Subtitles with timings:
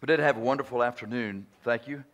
[0.00, 1.44] We did have a wonderful afternoon.
[1.64, 2.04] Thank you.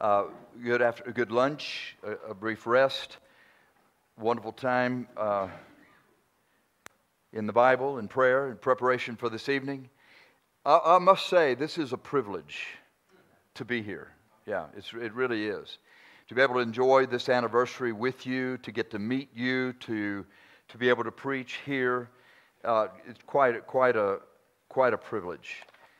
[0.00, 0.24] Uh,
[0.64, 3.18] good after a good lunch, a, a, brief rest,
[4.18, 5.48] wonderful time uh,
[7.34, 9.90] in the Bible and prayer in preparation for this evening.
[10.64, 12.64] I, I, must say, this is a privilege
[13.56, 14.08] to be here.
[14.46, 15.76] Yeah, it really is.
[16.28, 20.24] To be able to enjoy this anniversary with you, to get to meet you, to
[20.68, 22.08] to be able to preach here,
[22.64, 24.20] uh, it's quite quite a
[24.70, 25.56] quite a privilege.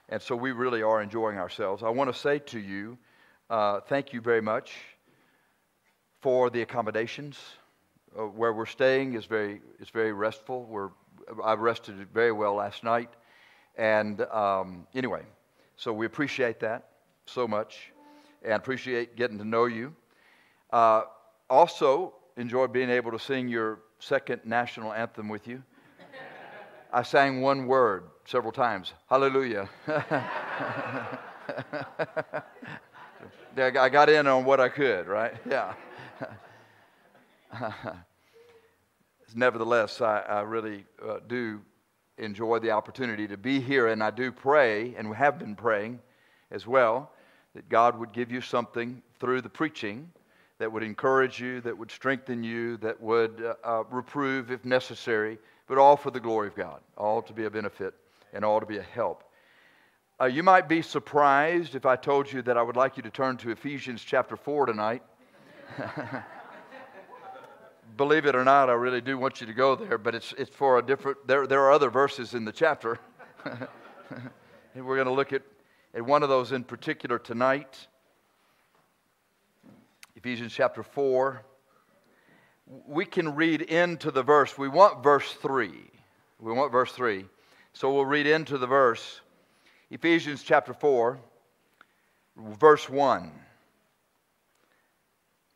[0.09, 1.83] And so we really are enjoying ourselves.
[1.83, 2.97] I want to say to you,
[3.51, 4.73] uh, thank you very much
[6.21, 7.39] for the accommodations.
[8.19, 10.65] Uh, where we're staying is very, is very restful.
[10.65, 10.91] We're,
[11.45, 13.11] I rested very well last night.
[13.77, 15.23] And um, anyway,
[15.77, 16.89] so we appreciate that
[17.27, 17.93] so much
[18.43, 19.95] and appreciate getting to know you.
[20.71, 21.03] Uh,
[21.51, 25.63] also, enjoy being able to sing your second national anthem with you.
[26.93, 29.69] I sang one word several times Hallelujah.
[33.57, 35.35] I got in on what I could, right?
[35.49, 35.75] Yeah.
[39.35, 41.61] Nevertheless, I, I really uh, do
[42.19, 46.01] enjoy the opportunity to be here, and I do pray, and we have been praying
[46.51, 47.11] as well,
[47.55, 50.11] that God would give you something through the preaching
[50.59, 55.39] that would encourage you, that would strengthen you, that would uh, uh, reprove if necessary,
[55.69, 57.95] but all for the glory of God, all to be a benefit
[58.33, 59.23] and all to be a help.
[60.21, 63.11] Uh, you might be surprised if I told you that I would like you to
[63.11, 65.03] turn to Ephesians chapter 4 tonight.
[67.97, 70.55] Believe it or not, I really do want you to go there, but it's, it's
[70.55, 72.99] for a different, there, there are other verses in the chapter.
[73.45, 75.43] and we're going to look at,
[75.95, 77.87] at one of those in particular tonight.
[80.17, 81.45] Ephesians chapter 4
[82.87, 84.59] we can read into the verse.
[84.59, 85.73] We want verse 3.
[86.41, 87.25] We want verse 3.
[87.73, 89.21] So we'll read into the verse.
[89.91, 91.19] Ephesians chapter 4,
[92.37, 93.33] verse 1.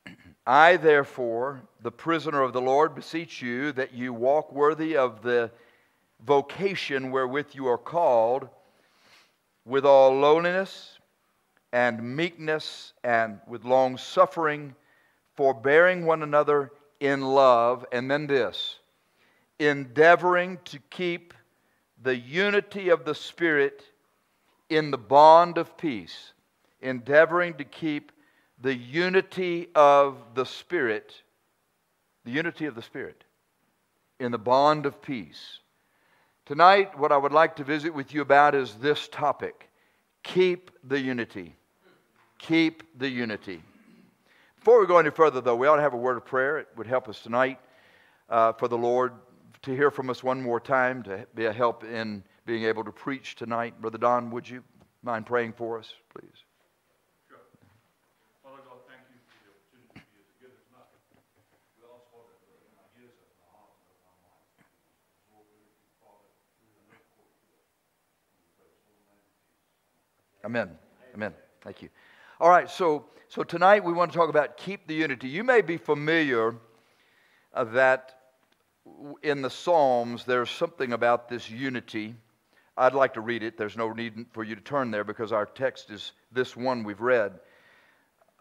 [0.47, 5.51] I, therefore, the prisoner of the Lord, beseech you that you walk worthy of the
[6.25, 8.49] vocation wherewith you are called,
[9.65, 10.99] with all lowliness
[11.73, 14.75] and meekness and with long suffering,
[15.37, 16.73] forbearing one another
[17.03, 18.77] in love, and then this
[19.59, 21.35] endeavoring to keep
[22.01, 23.83] the unity of the Spirit
[24.69, 26.33] in the bond of peace.
[26.81, 28.13] Endeavoring to keep
[28.61, 31.23] the unity of the Spirit,
[32.25, 33.25] the unity of the Spirit,
[34.19, 35.59] in the bond of peace.
[36.47, 39.69] Tonight, what I would like to visit with you about is this topic
[40.23, 41.57] keep the unity.
[42.39, 43.63] Keep the unity.
[44.63, 46.59] Before we go any further, though, we ought to have a word of prayer.
[46.59, 47.59] It would help us tonight
[48.31, 49.11] uh, for the Lord
[49.63, 52.93] to hear from us one more time, to be a help in being able to
[52.93, 53.81] preach tonight.
[53.81, 54.63] Brother Don, would you
[55.03, 56.47] mind praying for us, please?
[57.27, 57.43] Sure.
[58.45, 60.95] Father thank you for the opportunity to be together tonight.
[60.95, 64.63] We ask, Father, that in our ears our hearts and our minds,
[65.27, 66.31] absorb everything, Father,
[66.63, 67.67] and look forward to it.
[70.47, 70.79] Amen.
[71.19, 71.35] Amen.
[71.67, 71.91] Thank you.
[72.43, 75.29] All right, so, so tonight we want to talk about keep the unity.
[75.29, 76.57] You may be familiar
[77.55, 78.17] uh, that
[79.23, 82.17] in the Psalms there's something about this unity.
[82.77, 83.57] I'd like to read it.
[83.57, 87.01] There's no need for you to turn there because our text is this one we've
[87.01, 87.39] read.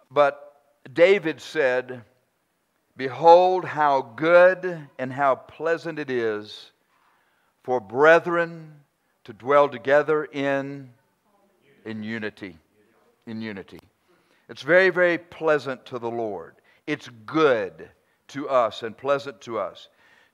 [0.09, 0.51] But
[0.91, 2.01] David said,
[2.97, 6.71] Behold, how good and how pleasant it is
[7.61, 8.73] for brethren
[9.25, 10.89] to dwell together in,
[11.85, 12.57] in unity.
[13.27, 13.79] In unity.
[14.51, 16.55] It's very, very pleasant to the Lord.
[16.85, 17.89] It's good
[18.27, 19.87] to us and pleasant to us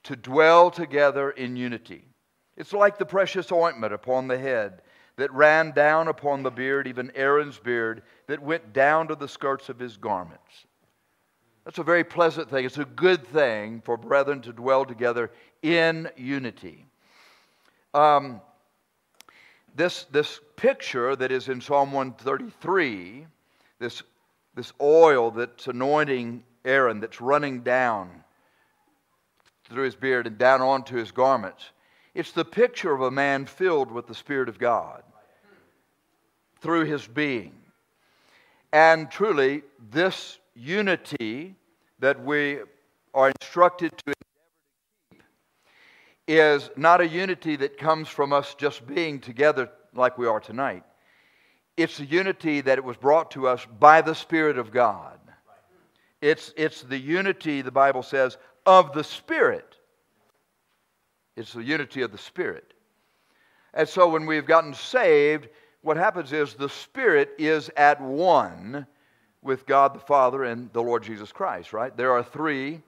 [0.06, 2.04] to dwell together in unity.
[2.56, 4.82] It's like the precious ointment upon the head
[5.18, 9.70] that ran down upon the beard, even Aaron's beard, that went down to the skirts
[9.70, 10.66] of his garments.
[11.64, 12.66] That's a very pleasant thing.
[12.66, 15.30] It's a good thing for brethren to dwell together
[15.62, 16.88] in unity.
[17.94, 18.42] Um,
[19.76, 23.28] this, this picture that is in Psalm 133
[23.80, 24.02] this,
[24.58, 28.10] this oil that's anointing Aaron, that's running down
[29.70, 31.64] through his beard and down onto his garments.
[32.16, 35.04] It's the picture of a man filled with the Spirit of God
[36.60, 37.54] through his being.
[38.74, 39.62] And truly,
[39.92, 41.56] this unity
[42.00, 42.60] that we
[43.14, 44.14] are instructed to endeavor
[45.12, 45.24] to keep
[46.28, 50.84] is not a unity that comes from us just being together like we are tonight.
[51.78, 55.20] It's the unity that it was brought to us by the Spirit of God.
[56.22, 59.78] It's, it's the unity, the Bible says, of the Spirit.
[61.36, 62.74] It's the unity of the Spirit.
[63.76, 65.50] And so when we've gotten saved,
[65.82, 68.88] what happens is the Spirit is at one
[69.44, 71.96] with God the Father and the Lord Jesus Christ, right?
[71.96, 72.82] There are three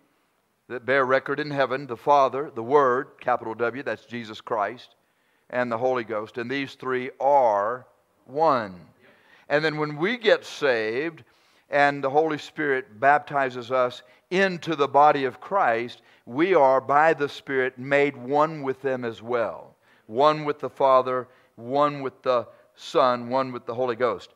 [0.67, 4.95] that bear record in heaven the Father, the Word, capital W, that's Jesus Christ,
[5.51, 6.39] and the Holy Ghost.
[6.39, 7.85] And these three are
[8.29, 8.79] one.
[9.49, 11.23] And then when we get saved
[11.69, 17.29] and the Holy Spirit baptizes us into the body of Christ, we are by the
[17.29, 19.75] Spirit made one with them as well.
[20.05, 24.29] One with the Father, one with the Son, one with the Holy Ghost.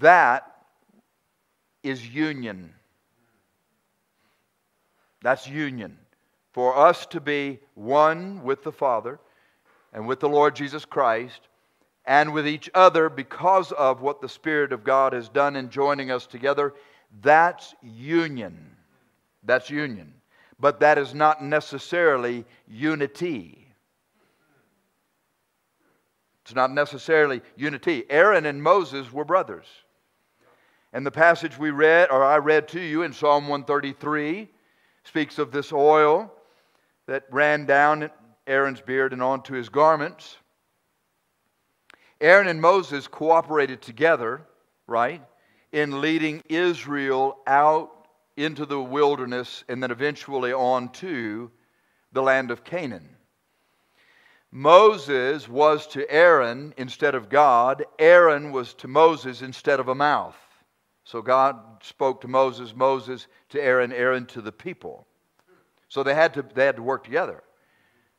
[0.00, 0.64] That
[1.82, 2.74] is union.
[5.22, 5.98] That's union.
[6.52, 9.20] For us to be one with the Father
[9.92, 11.48] and with the Lord Jesus Christ
[12.04, 16.10] and with each other because of what the Spirit of God has done in joining
[16.10, 16.74] us together,
[17.20, 18.76] that's union.
[19.42, 20.14] That's union.
[20.58, 23.66] But that is not necessarily unity.
[26.44, 28.04] It's not necessarily unity.
[28.10, 29.66] Aaron and Moses were brothers.
[30.92, 34.48] And the passage we read, or I read to you in Psalm 133,
[35.04, 36.32] speaks of this oil
[37.06, 38.10] that ran down
[38.46, 40.36] Aaron's beard and onto his garments.
[42.20, 44.42] Aaron and Moses cooperated together,
[44.86, 45.22] right,
[45.72, 47.90] in leading Israel out
[48.36, 51.50] into the wilderness and then eventually on to
[52.12, 53.08] the land of Canaan.
[54.52, 60.36] Moses was to Aaron instead of God, Aaron was to Moses instead of a mouth.
[61.04, 65.06] So God spoke to Moses, Moses to Aaron, Aaron to the people.
[65.88, 67.42] So they had to, they had to work together.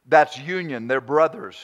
[0.05, 1.57] That's union, they're brothers.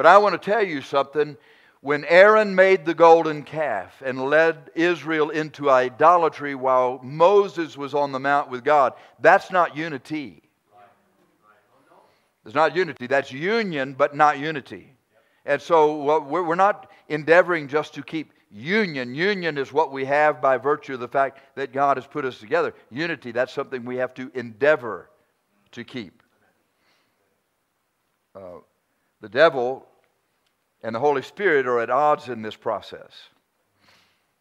[0.00, 1.36] But I want to tell you something.
[1.82, 8.10] When Aaron made the golden calf and led Israel into idolatry while Moses was on
[8.10, 10.42] the mount with God, that's not unity.
[12.46, 13.08] It's not unity.
[13.08, 14.94] That's union, but not unity.
[15.44, 19.14] And so we're not endeavoring just to keep union.
[19.14, 22.38] Union is what we have by virtue of the fact that God has put us
[22.38, 22.72] together.
[22.88, 25.10] Unity, that's something we have to endeavor
[25.72, 26.22] to keep.
[28.34, 28.60] Uh,
[29.20, 29.86] the devil
[30.82, 33.28] and the Holy Spirit are at odds in this process.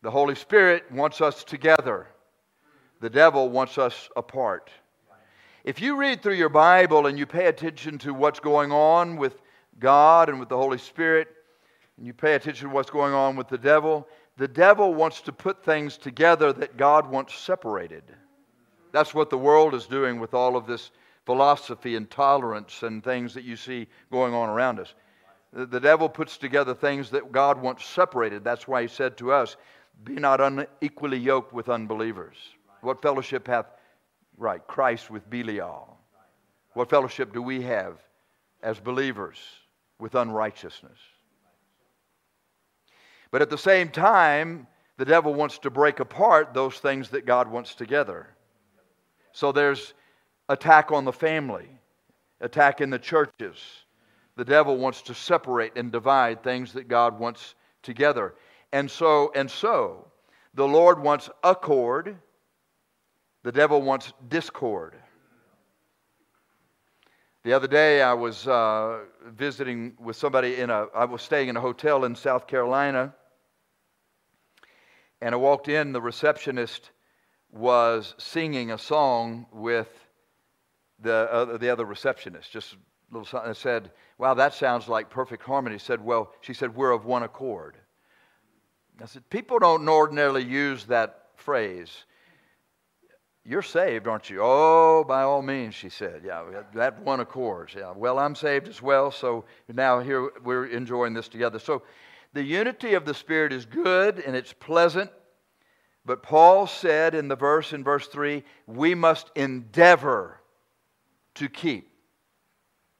[0.01, 2.07] The Holy Spirit wants us together,
[3.01, 4.69] the devil wants us apart.
[5.65, 9.41] If you read through your Bible and you pay attention to what's going on with
[9.79, 11.27] God and with the Holy Spirit,
[11.97, 14.07] and you pay attention to what's going on with the devil,
[14.37, 18.03] the devil wants to put things together that God wants separated.
[18.93, 20.91] That's what the world is doing with all of this
[21.25, 24.93] philosophy and tolerance and things that you see going on around us.
[25.51, 28.43] The, devil puts together things that God wants separated.
[28.43, 29.57] That's why he said to us,
[30.03, 32.35] Be not unequally yoked with unbelievers.
[32.81, 33.65] What fellowship hath,
[34.37, 35.97] right, Christ with Belial?
[36.73, 37.97] What fellowship do we have
[38.61, 39.39] as believers
[39.97, 40.99] with unrighteousness?
[43.31, 44.67] But at the same time,
[44.97, 48.27] the devil wants to break apart those things that God wants together.
[49.31, 49.93] So there's
[50.47, 51.69] attack on the family,
[52.41, 53.57] attack in the churches.
[54.39, 58.35] The devil wants to separate and divide things that God wants together.
[58.71, 60.07] And so, and so,
[60.53, 62.15] the Lord wants accord,
[63.43, 64.95] the devil wants discord.
[67.43, 71.57] The other day, I was uh, visiting with somebody in a, I was staying in
[71.57, 73.13] a hotel in South Carolina,
[75.19, 76.91] and I walked in, the receptionist
[77.51, 79.89] was singing a song with
[80.97, 82.77] the, uh, the other receptionist, just a
[83.11, 83.49] little something.
[83.49, 85.79] I said, Wow, that sounds like perfect harmony.
[85.79, 87.77] Said, Well, she said, We're of one accord.
[89.01, 92.03] I said, People don't ordinarily use that phrase.
[93.45, 94.41] You're saved, aren't you?
[94.41, 96.21] Oh, by all means, she said.
[96.25, 96.43] Yeah,
[96.75, 97.71] that one accord.
[97.75, 101.57] Yeah, well, I'm saved as well, so now here we're enjoying this together.
[101.57, 101.81] So
[102.33, 105.09] the unity of the Spirit is good and it's pleasant,
[106.05, 110.41] but Paul said in the verse, in verse 3, we must endeavor
[111.35, 111.88] to keep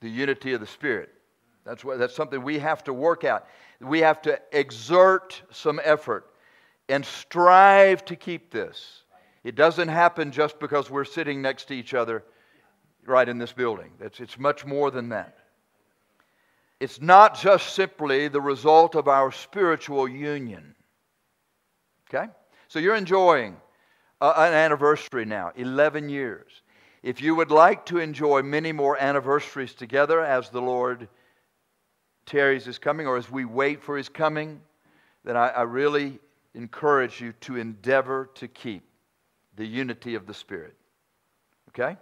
[0.02, 1.10] the unity of the Spirit.
[1.66, 3.48] That's, what, that's something we have to work out.
[3.80, 6.26] We have to exert some effort
[6.88, 9.04] and strive to keep this.
[9.44, 12.24] It doesn't happen just because we're sitting next to each other
[13.06, 13.92] right in this building.
[14.00, 15.38] It's, it's much more than that.
[16.80, 20.76] It's not just simply the result of our spiritual union.
[22.10, 22.32] Okay?
[22.68, 23.58] So you're enjoying
[24.22, 26.62] an anniversary now, 11 years.
[27.02, 31.08] If you would like to enjoy many more anniversaries together as the Lord
[32.26, 34.62] tarries his coming or as we wait for his coming,
[35.24, 36.20] then I, I really
[36.54, 38.84] encourage you to endeavor to keep
[39.56, 40.76] the unity of the Spirit.
[41.70, 41.98] Okay?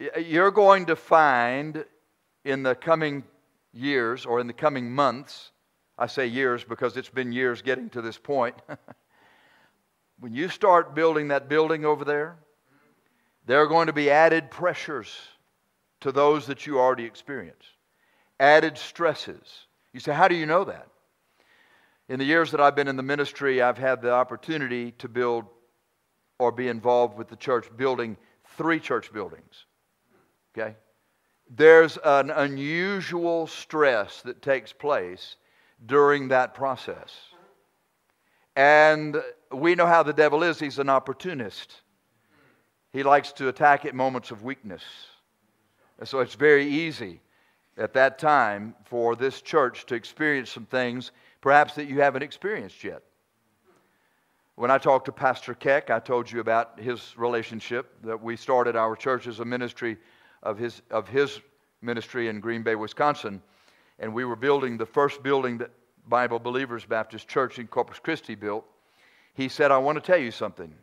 [0.00, 1.84] Uh, you're going to find
[2.44, 3.24] in the coming
[3.72, 5.50] years or in the coming months,
[5.98, 8.54] I say years because it's been years getting to this point.
[10.20, 12.36] when you start building that building over there,
[13.46, 15.12] there are going to be added pressures
[16.00, 17.64] to those that you already experience,
[18.40, 19.66] added stresses.
[19.92, 20.88] You say, How do you know that?
[22.08, 25.44] In the years that I've been in the ministry, I've had the opportunity to build
[26.38, 28.16] or be involved with the church building
[28.56, 29.66] three church buildings.
[30.56, 30.76] Okay?
[31.48, 35.36] There's an unusual stress that takes place
[35.86, 37.14] during that process.
[38.56, 40.58] And we know how the devil is.
[40.58, 41.81] He's an opportunist.
[42.92, 44.82] He likes to attack at moments of weakness.
[45.98, 47.20] And so it's very easy
[47.78, 52.84] at that time for this church to experience some things perhaps that you haven't experienced
[52.84, 53.02] yet.
[54.56, 58.76] When I talked to Pastor Keck, I told you about his relationship that we started
[58.76, 59.96] our church as a ministry
[60.42, 61.40] of his, of his
[61.80, 63.42] ministry in Green Bay, Wisconsin.
[63.98, 65.70] And we were building the first building that
[66.08, 68.66] Bible Believers Baptist Church in Corpus Christi built.
[69.34, 70.74] He said, I want to tell you something.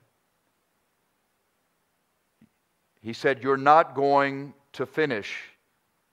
[3.02, 5.36] He said, You're not going to finish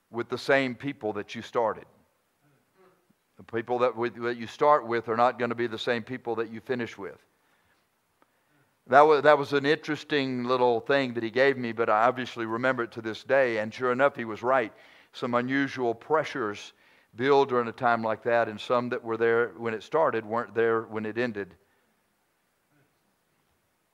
[0.09, 1.85] with the same people that you started.
[3.37, 6.01] The people that, we, that you start with are not going to be the same
[6.01, 7.17] people that you finish with.
[8.87, 12.45] That was, that was an interesting little thing that he gave me, but I obviously
[12.45, 13.57] remember it to this day.
[13.57, 14.71] And sure enough, he was right.
[15.11, 16.73] Some unusual pressures
[17.15, 20.55] build during a time like that, and some that were there when it started weren't
[20.55, 21.53] there when it ended.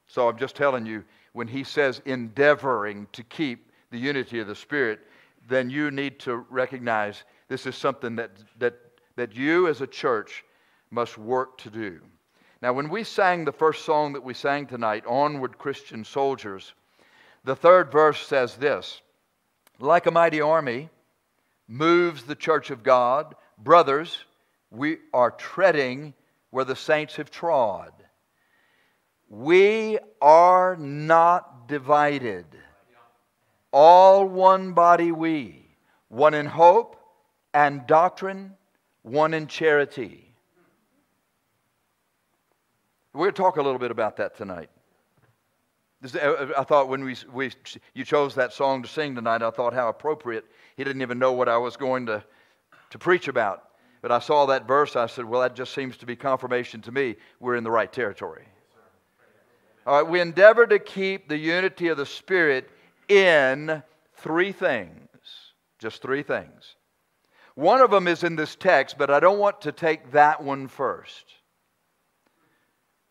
[0.07, 4.55] So I'm just telling you, when he says endeavoring to keep the unity of the
[4.55, 5.01] Spirit,
[5.47, 8.75] then you need to recognize this is something that, that,
[9.15, 10.43] that you as a church
[10.89, 11.99] must work to do.
[12.61, 16.73] Now, when we sang the first song that we sang tonight, Onward Christian Soldiers,
[17.43, 19.01] the third verse says this
[19.79, 20.89] Like a mighty army
[21.67, 24.17] moves the church of God, brothers,
[24.71, 26.13] we are treading
[26.51, 27.91] where the saints have trod.
[29.33, 32.45] We are not divided.
[33.71, 35.65] All one body we,
[36.09, 36.97] one in hope
[37.51, 38.53] and doctrine,
[39.01, 40.31] one in charity.
[43.13, 44.69] We're going to talk a little bit about that tonight.
[46.03, 47.51] I thought when we, we,
[47.95, 50.45] you chose that song to sing tonight, I thought how appropriate.
[50.77, 52.23] He didn't even know what I was going to,
[52.91, 53.63] to preach about.
[54.03, 56.91] But I saw that verse, I said, well, that just seems to be confirmation to
[56.91, 58.45] me we're in the right territory.
[59.85, 62.69] All right, we endeavor to keep the unity of the Spirit
[63.09, 63.83] in
[64.15, 64.99] three things.
[65.79, 66.75] Just three things.
[67.55, 70.67] One of them is in this text, but I don't want to take that one
[70.67, 71.25] first.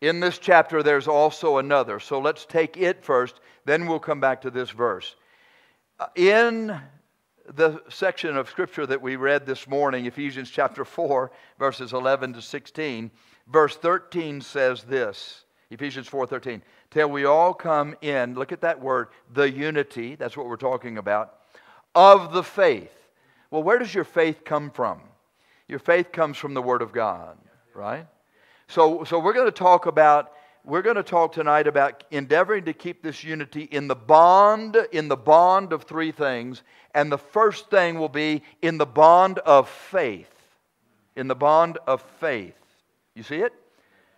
[0.00, 2.00] In this chapter, there's also another.
[2.00, 5.14] So let's take it first, then we'll come back to this verse.
[6.00, 6.80] Uh, in
[7.54, 12.42] the section of scripture that we read this morning, Ephesians chapter 4, verses 11 to
[12.42, 13.10] 16,
[13.46, 15.44] verse 13 says this.
[15.72, 16.62] Ephesians 4:13.
[16.90, 20.98] Till we all come in, look at that word, the unity, that's what we're talking
[20.98, 21.38] about,
[21.94, 22.96] of the faith.
[23.50, 25.00] Well, where does your faith come from?
[25.68, 27.38] Your faith comes from the word of God,
[27.74, 28.06] right?
[28.68, 30.32] So, so we're going to talk about
[30.64, 35.08] we're going to talk tonight about endeavoring to keep this unity in the bond in
[35.08, 36.62] the bond of three things
[36.94, 40.30] and the first thing will be in the bond of faith
[41.16, 42.54] in the bond of faith
[43.14, 43.52] you see it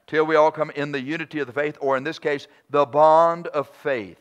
[0.06, 2.84] till we all come in the unity of the faith or in this case the
[2.84, 4.20] bond of faith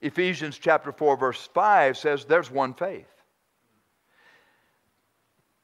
[0.00, 3.06] ephesians chapter 4 verse 5 says there's one faith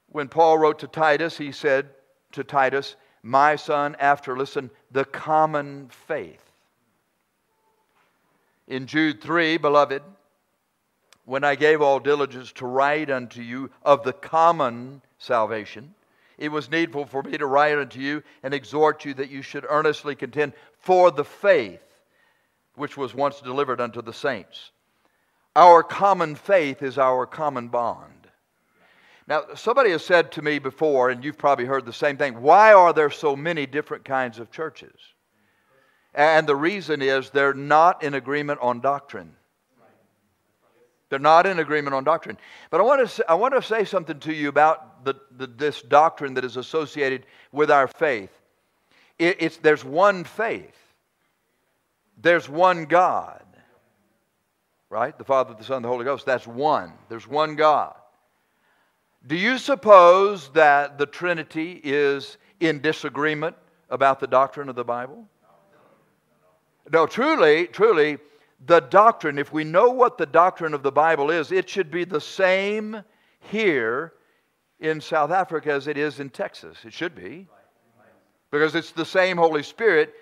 [0.08, 1.88] when paul wrote to titus he said
[2.32, 6.52] to titus my son, after, listen, the common faith.
[8.68, 10.02] In Jude 3, beloved,
[11.24, 15.94] when I gave all diligence to write unto you of the common salvation,
[16.38, 19.66] it was needful for me to write unto you and exhort you that you should
[19.68, 21.80] earnestly contend for the faith
[22.74, 24.72] which was once delivered unto the saints.
[25.54, 28.10] Our common faith is our common bond.
[29.26, 32.72] Now, somebody has said to me before, and you've probably heard the same thing why
[32.72, 34.98] are there so many different kinds of churches?
[36.14, 39.34] And the reason is they're not in agreement on doctrine.
[41.08, 42.38] They're not in agreement on doctrine.
[42.70, 45.46] But I want to say, I want to say something to you about the, the,
[45.46, 48.30] this doctrine that is associated with our faith.
[49.18, 50.76] It, it's, there's one faith,
[52.20, 53.44] there's one God,
[54.90, 55.16] right?
[55.16, 56.26] The Father, the Son, the Holy Ghost.
[56.26, 56.92] That's one.
[57.08, 57.94] There's one God.
[59.26, 63.56] Do you suppose that the Trinity is in disagreement
[63.88, 65.26] about the doctrine of the Bible?
[66.92, 68.18] No, truly, truly,
[68.66, 72.04] the doctrine, if we know what the doctrine of the Bible is, it should be
[72.04, 73.02] the same
[73.40, 74.12] here
[74.81, 76.78] in South Africa as it is in Texas.
[76.85, 77.47] It should be.
[78.50, 80.14] Because it's the same Holy Spirit,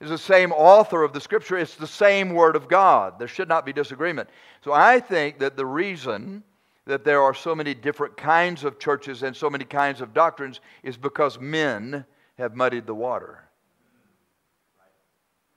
[0.00, 3.18] is the same author of the Scripture, it's the same Word of God.
[3.18, 4.28] There should not be disagreement.
[4.62, 6.42] So I think that the reason
[6.86, 10.60] that there are so many different kinds of churches and so many kinds of doctrines
[10.82, 12.04] is because men
[12.36, 13.44] have muddied the water.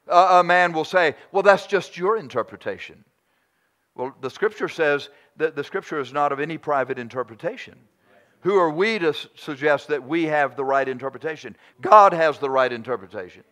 [0.08, 3.04] A, a man will say, Well, that's just your interpretation.
[3.96, 7.76] Well, the Scripture says that the Scripture is not of any private interpretation.
[8.46, 11.58] Who are we to suggest that we have the right interpretation?
[11.82, 13.44] God has the right interpretation.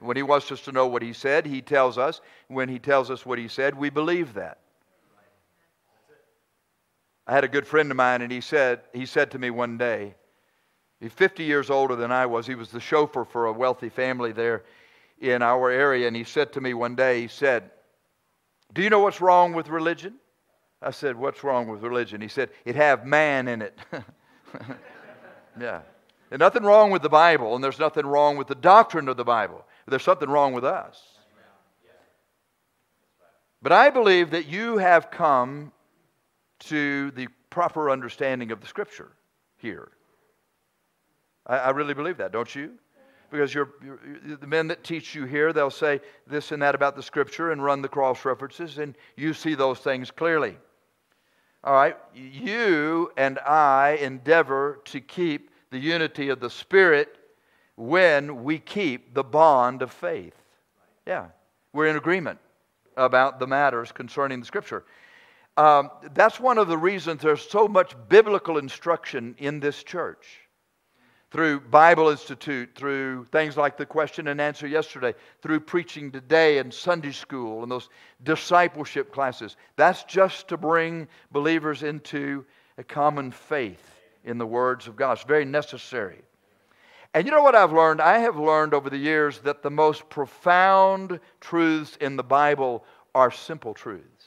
[0.00, 2.20] When He wants us to know what He said, He tells us.
[2.48, 4.58] When He tells us what He said, we believe that.
[7.24, 9.78] I had a good friend of mine, and he said, he said to me one
[9.78, 10.16] day,
[10.98, 12.44] he's 50 years older than I was.
[12.44, 14.64] He was the chauffeur for a wealthy family there
[15.20, 17.70] in our area, and he said to me one day, he said,
[18.74, 20.14] Do you know what's wrong with religion?
[20.82, 22.20] I said, What's wrong with religion?
[22.20, 23.78] He said, It have man in it.
[25.60, 25.80] yeah.
[26.28, 29.24] There's nothing wrong with the Bible, and there's nothing wrong with the doctrine of the
[29.24, 29.64] Bible.
[29.86, 31.00] There's something wrong with us.
[33.60, 35.72] But I believe that you have come
[36.60, 39.12] to the proper understanding of the Scripture
[39.56, 39.92] here.
[41.46, 42.72] I, I really believe that, don't you?
[43.30, 43.98] Because you're, you're,
[44.36, 47.62] the men that teach you here, they'll say this and that about the Scripture and
[47.62, 50.56] run the cross references, and you see those things clearly.
[51.64, 57.16] All right, you and I endeavor to keep the unity of the Spirit
[57.76, 60.34] when we keep the bond of faith.
[61.06, 61.26] Yeah,
[61.72, 62.40] we're in agreement
[62.96, 64.84] about the matters concerning the Scripture.
[65.56, 70.40] Um, that's one of the reasons there's so much biblical instruction in this church.
[71.32, 76.72] Through Bible Institute, through things like the question and answer yesterday, through preaching today and
[76.72, 77.88] Sunday school and those
[78.22, 79.56] discipleship classes.
[79.76, 82.44] That's just to bring believers into
[82.76, 85.12] a common faith in the words of God.
[85.12, 86.20] It's very necessary.
[87.14, 88.02] And you know what I've learned?
[88.02, 93.30] I have learned over the years that the most profound truths in the Bible are
[93.30, 94.26] simple truths.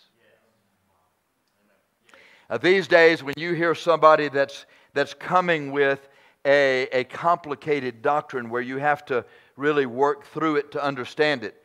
[2.49, 6.10] Uh, these days, when you hear somebody that's, that's coming with
[6.45, 11.63] a, a complicated doctrine where you have to really work through it to understand it,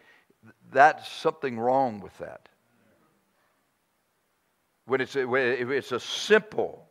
[0.73, 2.49] that's something wrong with that.
[4.87, 6.89] When it's a, when it's a simple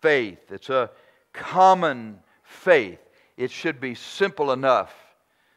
[0.00, 0.90] faith, it's a
[1.32, 2.98] common faith,
[3.36, 4.94] it should be simple enough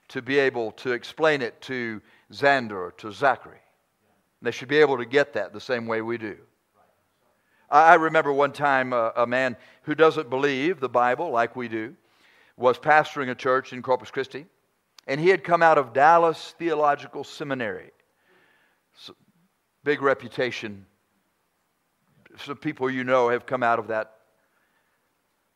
[0.10, 3.60] to be able to explain it to Xander or to Zachary.
[4.42, 6.38] They should be able to get that the same way we do.
[7.70, 11.96] I remember one time a, a, man who doesn't believe the Bible like we do
[12.58, 14.46] was pastoring a church in Corpus Christi,
[15.08, 17.92] and he had come out of Dallas Theological Seminary.
[18.98, 19.16] So,
[19.84, 20.86] big reputation.
[22.38, 24.12] Some people you know have come out of that.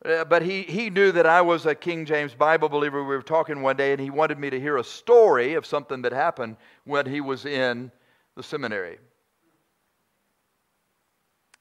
[0.03, 3.03] Uh, but he, he knew that I was a King James Bible believer.
[3.03, 6.01] We were talking one day, and he wanted me to hear a story of something
[6.03, 7.91] that happened when he was in
[8.35, 8.97] the seminary.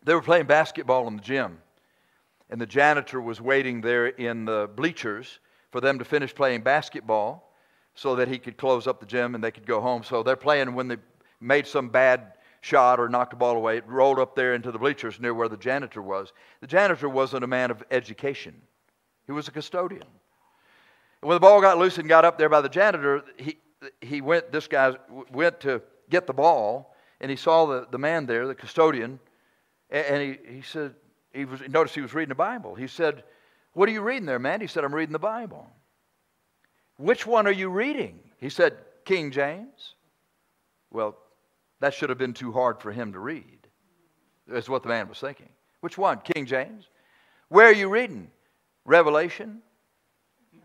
[0.09, 1.59] They were playing basketball in the gym,
[2.49, 5.39] and the janitor was waiting there in the bleachers
[5.71, 7.53] for them to finish playing basketball
[7.95, 10.03] so that he could close up the gym and they could go home.
[10.03, 10.97] So they're playing when they
[11.43, 13.77] made some bad shot or knocked the ball away.
[13.77, 16.33] It rolled up there into the bleachers near where the janitor was.
[16.63, 18.55] The janitor wasn't a man of education,
[19.27, 20.01] he was a custodian.
[21.21, 23.59] And when the ball got loose and got up there by the janitor, he,
[24.01, 24.95] he went, this guy
[25.31, 29.21] went to get the ball, and he saw the, the man there, the custodian,
[29.91, 30.95] and he, he said,
[31.33, 32.75] he was, noticed he was reading the Bible.
[32.75, 33.23] He said,
[33.73, 34.61] What are you reading there, man?
[34.61, 35.69] He said, I'm reading the Bible.
[36.97, 38.19] Which one are you reading?
[38.39, 39.95] He said, King James.
[40.91, 41.17] Well,
[41.81, 43.67] that should have been too hard for him to read.
[44.49, 45.49] is what the man was thinking.
[45.81, 46.21] Which one?
[46.21, 46.89] King James?
[47.49, 48.31] Where are you reading?
[48.85, 49.63] Revelation?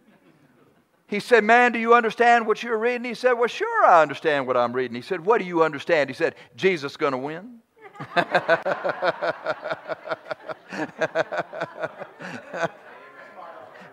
[1.07, 3.03] He said, Man, do you understand what you're reading?
[3.03, 4.95] He said, Well, sure, I understand what I'm reading.
[4.95, 6.09] He said, What do you understand?
[6.09, 7.59] He said, Jesus going to win.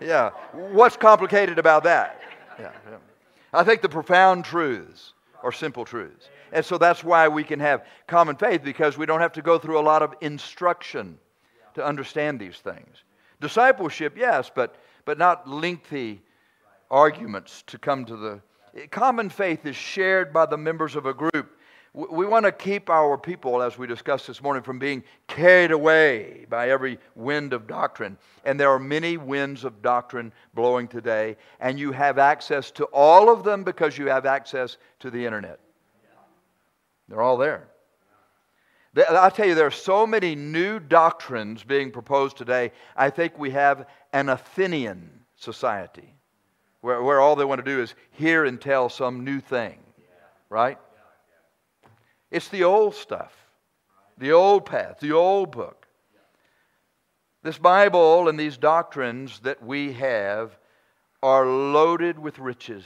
[0.01, 0.31] yeah.
[0.53, 2.19] What's complicated about that?
[2.59, 2.71] Yeah.
[3.53, 6.29] I think the profound truths are simple truths.
[6.51, 9.57] And so that's why we can have common faith because we don't have to go
[9.57, 11.17] through a lot of instruction
[11.75, 13.03] to understand these things.
[13.39, 16.21] Discipleship, yes, but, but not lengthy
[16.89, 18.41] arguments to come to the.
[18.89, 21.57] Common faith is shared by the members of a group
[21.93, 26.45] we want to keep our people, as we discussed this morning, from being carried away
[26.49, 28.17] by every wind of doctrine.
[28.45, 33.29] And there are many winds of doctrine blowing today, and you have access to all
[33.29, 35.59] of them because you have access to the internet.
[37.09, 37.67] They're all there.
[39.09, 42.71] I'll tell you, there are so many new doctrines being proposed today.
[42.95, 46.13] I think we have an Athenian society
[46.79, 49.77] where, where all they want to do is hear and tell some new thing,
[50.49, 50.77] right?
[52.31, 53.33] It's the old stuff,
[54.17, 55.87] the old path, the old book.
[57.43, 60.57] This Bible and these doctrines that we have
[61.21, 62.85] are loaded with riches.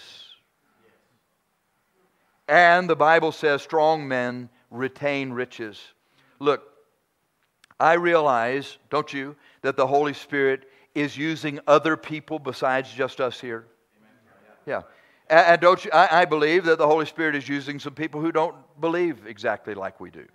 [2.47, 5.81] And the Bible says strong men retain riches.
[6.39, 6.63] Look,
[7.79, 13.39] I realize, don't you, that the Holy Spirit is using other people besides just us
[13.39, 13.65] here.
[14.65, 14.81] Yeah.
[15.27, 18.31] And don't you, I, I believe that the Holy Spirit is using some people who
[18.31, 20.25] don't believe exactly like we do.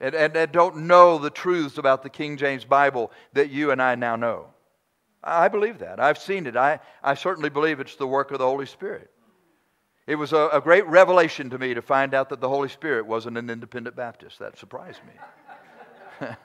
[0.00, 3.80] And, and, and don't know the truths about the King James Bible that you and
[3.80, 4.48] I now know.
[5.24, 5.98] I believe that.
[5.98, 6.56] I've seen it.
[6.56, 9.10] I, I certainly believe it's the work of the Holy Spirit.
[10.06, 13.06] It was a, a great revelation to me to find out that the Holy Spirit
[13.06, 14.38] wasn't an independent Baptist.
[14.38, 15.00] That surprised
[16.20, 16.28] me.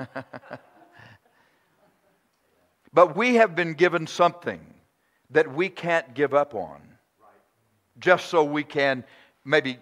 [2.94, 4.62] but we have been given something
[5.30, 6.93] that we can't give up on
[8.00, 9.04] just so we can
[9.46, 9.78] maybe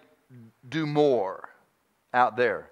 [0.70, 1.50] do more
[2.14, 2.70] out there.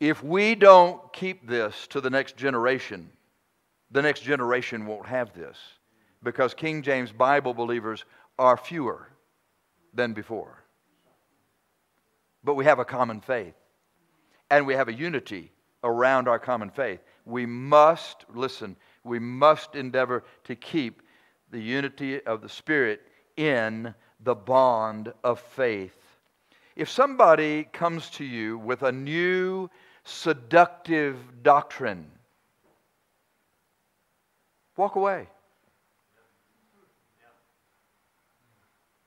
[0.00, 3.10] If we don't keep this to the next generation,
[3.90, 5.56] the next generation won't have this
[6.22, 8.04] because King James Bible believers
[8.38, 9.08] are fewer
[9.94, 10.62] than before.
[12.44, 13.54] But we have a common faith
[14.50, 15.52] and we have a unity
[15.84, 17.00] around our common faith.
[17.24, 21.02] We must, listen, we must endeavor to keep
[21.50, 23.02] the unity of the Spirit
[23.36, 25.94] in the bond of faith.
[26.76, 29.68] If somebody comes to you with a new
[30.04, 32.06] seductive doctrine,
[34.76, 35.26] walk away.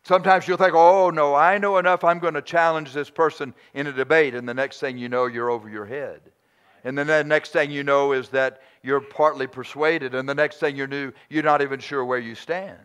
[0.03, 2.03] Sometimes you'll think, oh, no, I know enough.
[2.03, 4.35] I'm going to challenge this person in a debate.
[4.35, 6.21] And the next thing you know, you're over your head.
[6.83, 10.15] And then the next thing you know is that you're partly persuaded.
[10.15, 12.79] And the next thing you knew, you're not even sure where you stand.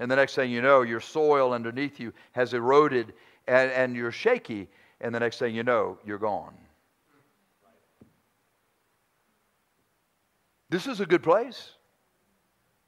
[0.00, 3.12] And the next thing you know, your soil underneath you has eroded
[3.46, 4.66] and, and you're shaky.
[5.02, 6.54] And the next thing you know, you're gone.
[10.70, 11.72] This is a good place.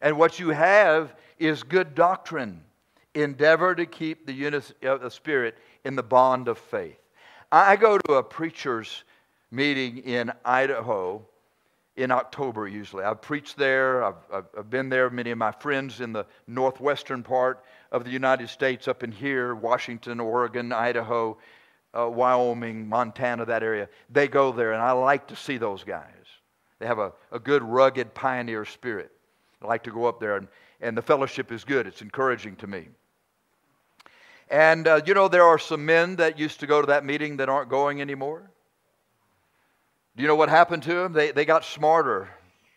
[0.00, 2.64] And what you have is good doctrine.
[3.14, 6.98] Endeavor to keep the unity of uh, the Spirit in the bond of faith.
[7.50, 9.04] I go to a preacher's
[9.50, 11.26] meeting in Idaho
[11.96, 13.04] in October usually.
[13.04, 15.10] I've preached there, I've, I've, I've, been there.
[15.10, 19.54] Many of my friends in the northwestern part of the United States, up in here,
[19.54, 21.36] Washington, Oregon, Idaho,
[21.96, 26.06] uh, Wyoming, Montana, that area, they go there, and I like to see those guys.
[26.78, 29.12] They have a, a good, rugged pioneer spirit.
[29.60, 30.48] I like to go up there, and,
[30.80, 31.86] and the fellowship is good.
[31.86, 32.88] It's encouraging to me.
[34.50, 37.36] And, uh, you know, there are some men that used to go to that meeting
[37.36, 38.50] that aren't going anymore.
[40.16, 41.12] Do you know what happened to them?
[41.12, 42.28] They, they got smarter.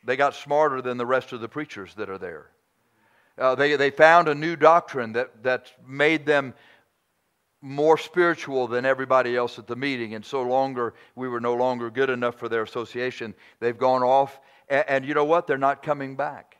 [0.05, 2.49] They got smarter than the rest of the preachers that are there.
[3.37, 6.53] Uh, they, they found a new doctrine that, that made them
[7.61, 11.89] more spiritual than everybody else at the meeting, and so longer we were no longer
[11.89, 13.33] good enough for their association.
[13.59, 15.47] They've gone off, and, and you know what?
[15.47, 16.57] They're not coming back.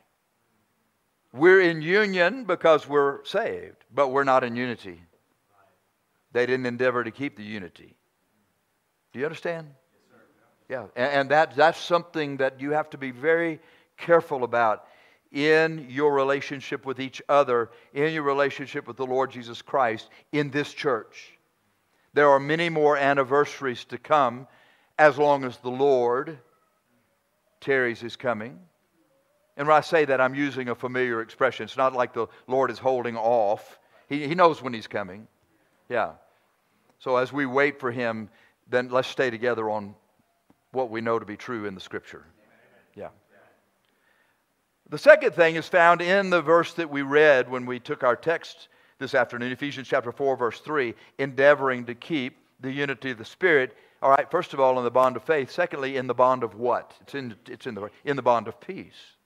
[1.32, 5.00] We're in union because we're saved, but we're not in unity.
[6.32, 7.94] They didn't endeavor to keep the unity.
[9.12, 9.68] Do you understand?
[10.68, 13.60] Yeah, and, and that, that's something that you have to be very
[13.96, 14.86] careful about
[15.32, 20.50] in your relationship with each other, in your relationship with the Lord Jesus Christ in
[20.50, 21.36] this church.
[22.14, 24.46] There are many more anniversaries to come
[24.98, 26.38] as long as the Lord
[27.60, 28.58] tarries his coming.
[29.56, 31.64] And when I say that, I'm using a familiar expression.
[31.64, 35.26] It's not like the Lord is holding off, He, he knows when He's coming.
[35.88, 36.12] Yeah.
[36.98, 38.28] So as we wait for Him,
[38.68, 39.94] then let's stay together on
[40.76, 42.24] what we know to be true in the scripture.
[42.94, 43.08] Yeah.
[44.90, 48.14] The second thing is found in the verse that we read when we took our
[48.14, 53.24] text this afternoon, Ephesians chapter 4, verse 3, endeavoring to keep the unity of the
[53.24, 53.76] Spirit.
[54.00, 55.50] All right, first of all, in the bond of faith.
[55.50, 56.92] Secondly, in the bond of what?
[57.02, 59.16] It's in, it's in, the, in the bond of peace.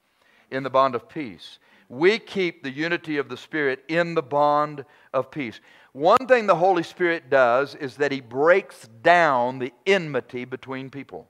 [0.50, 1.58] In the bond of peace.
[1.88, 5.60] We keep the unity of the Spirit in the bond of peace.
[5.92, 11.28] One thing the Holy Spirit does is that He breaks down the enmity between people.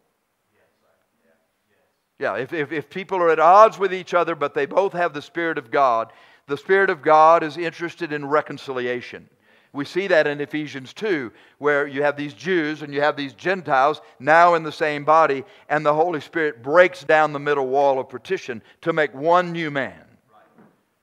[2.20, 5.14] Yeah, if, if, if people are at odds with each other, but they both have
[5.14, 6.12] the Spirit of God,
[6.46, 9.26] the Spirit of God is interested in reconciliation.
[9.72, 13.32] We see that in Ephesians 2, where you have these Jews and you have these
[13.32, 17.98] Gentiles now in the same body, and the Holy Spirit breaks down the middle wall
[17.98, 20.04] of partition to make one new man.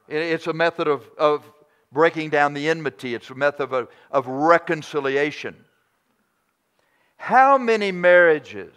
[0.07, 1.51] It's a method of, of
[1.91, 5.55] breaking down the enmity, it's a method of, of reconciliation.
[7.15, 8.71] How many marriages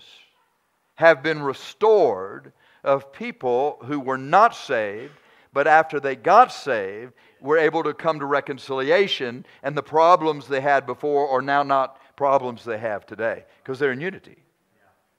[1.00, 2.52] have been restored
[2.84, 5.14] of people who were not saved,
[5.50, 10.60] but after they got saved, were able to come to reconciliation, and the problems they
[10.60, 14.36] had before are now not problems they have today because they're in unity.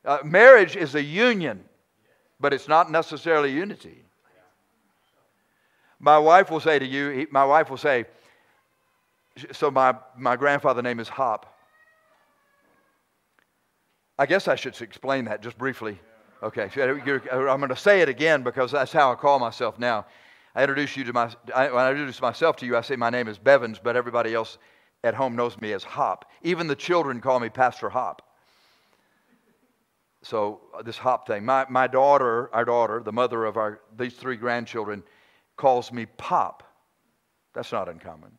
[0.06, 1.63] Uh, marriage is a union,
[2.39, 4.04] but it's not necessarily unity.
[6.00, 8.06] My wife will say to you, my wife will say,
[9.52, 11.51] so my, my grandfather's name is Hop.
[14.21, 15.99] I guess I should explain that just briefly.
[16.43, 20.05] Okay, I'm going to say it again because that's how I call myself now.
[20.53, 23.10] I introduce you to my, I, when I introduce myself to you, I say my
[23.10, 24.60] name is Bevans, but everybody else
[25.03, 26.29] at home knows me as Hop.
[26.43, 28.21] Even the children call me Pastor Hop.
[30.21, 31.43] So uh, this Hop thing.
[31.43, 35.01] My, my daughter, our daughter, the mother of our these three grandchildren,
[35.57, 36.62] calls me Pop.
[37.55, 38.38] That's not uncommon.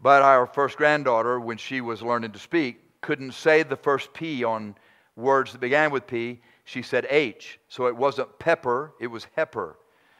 [0.00, 4.42] But our first granddaughter, when she was learning to speak, couldn't say the first P
[4.42, 4.74] on
[5.14, 6.40] words that began with P.
[6.64, 7.60] She said H.
[7.68, 9.76] So it wasn't pepper, it was hepper.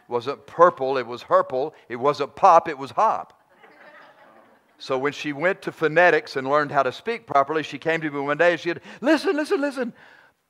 [0.09, 1.73] It wasn't purple, it was herple.
[1.89, 3.43] It wasn't pop, it was hop.
[4.79, 8.11] So when she went to phonetics and learned how to speak properly, she came to
[8.11, 9.93] me one day and she said, Listen, listen, listen.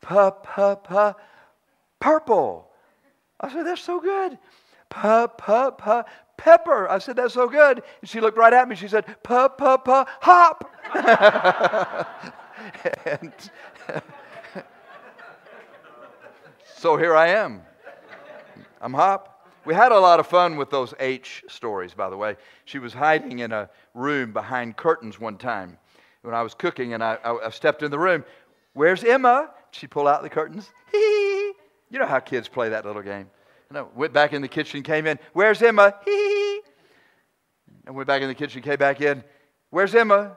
[0.02, 1.14] Pa, pa, pa,
[2.00, 2.70] purple.
[3.40, 4.36] I said, That's so good.
[4.90, 5.26] Pa,
[6.36, 6.88] pepper.
[6.88, 7.82] I said, That's so good.
[8.00, 8.76] And she looked right at me.
[8.76, 9.48] She said, Pa,
[10.20, 10.72] hop.
[13.04, 13.32] and
[16.76, 17.62] so here I am.
[18.80, 19.32] I'm hop.
[19.64, 22.36] We had a lot of fun with those H stories, by the way.
[22.66, 25.76] She was hiding in a room behind curtains one time
[26.22, 28.24] when I was cooking, and I, I, I stepped in the room.
[28.74, 29.50] Where's Emma?
[29.72, 30.70] She pulled out the curtains.
[31.88, 33.30] You know how kids play that little game.
[33.68, 35.18] And I went back in the kitchen, came in.
[35.32, 35.94] Where's Emma?
[36.04, 36.60] Hee
[37.86, 39.24] And went back in the kitchen, came back in.
[39.70, 40.36] Where's Emma?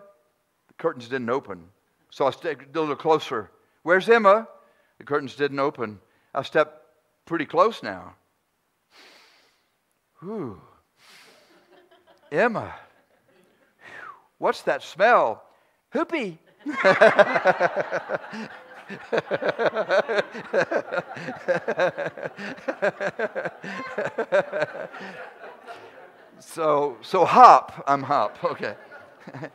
[0.67, 1.63] The curtains didn't open.
[2.09, 3.51] So I stepped a little closer.
[3.83, 4.47] Where's Emma?
[4.97, 5.99] The curtains didn't open.
[6.33, 6.81] I stepped
[7.25, 8.15] pretty close now.
[10.19, 10.59] Whew.
[12.31, 12.75] Emma.
[14.37, 15.43] What's that smell?
[15.93, 16.37] Hoopy.
[26.39, 27.83] so, so hop.
[27.87, 28.43] I'm hop.
[28.43, 28.75] Okay.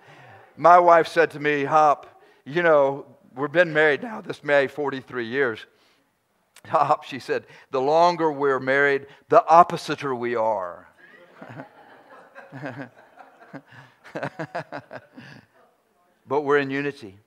[0.56, 5.26] My wife said to me, Hop, you know, we've been married now, this May, 43
[5.26, 5.66] years.
[6.68, 10.88] Hop, she said, the longer we're married, the oppositer we are.
[16.26, 17.18] but we're in unity.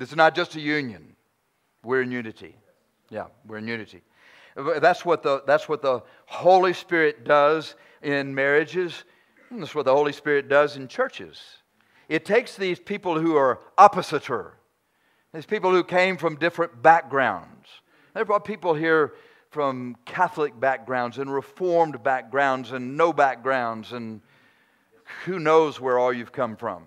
[0.00, 1.14] This is not just a union.
[1.84, 2.56] We're in unity.
[3.10, 4.00] Yeah, we're in unity.
[4.56, 9.04] That's what the, that's what the Holy Spirit does in marriages.
[9.50, 11.38] That's what the Holy Spirit does in churches.
[12.08, 14.54] It takes these people who are oppositer,
[15.34, 17.68] these people who came from different backgrounds.
[18.14, 19.12] There are people here
[19.50, 24.22] from Catholic backgrounds and Reformed backgrounds and no backgrounds, and
[25.26, 26.86] who knows where all you've come from.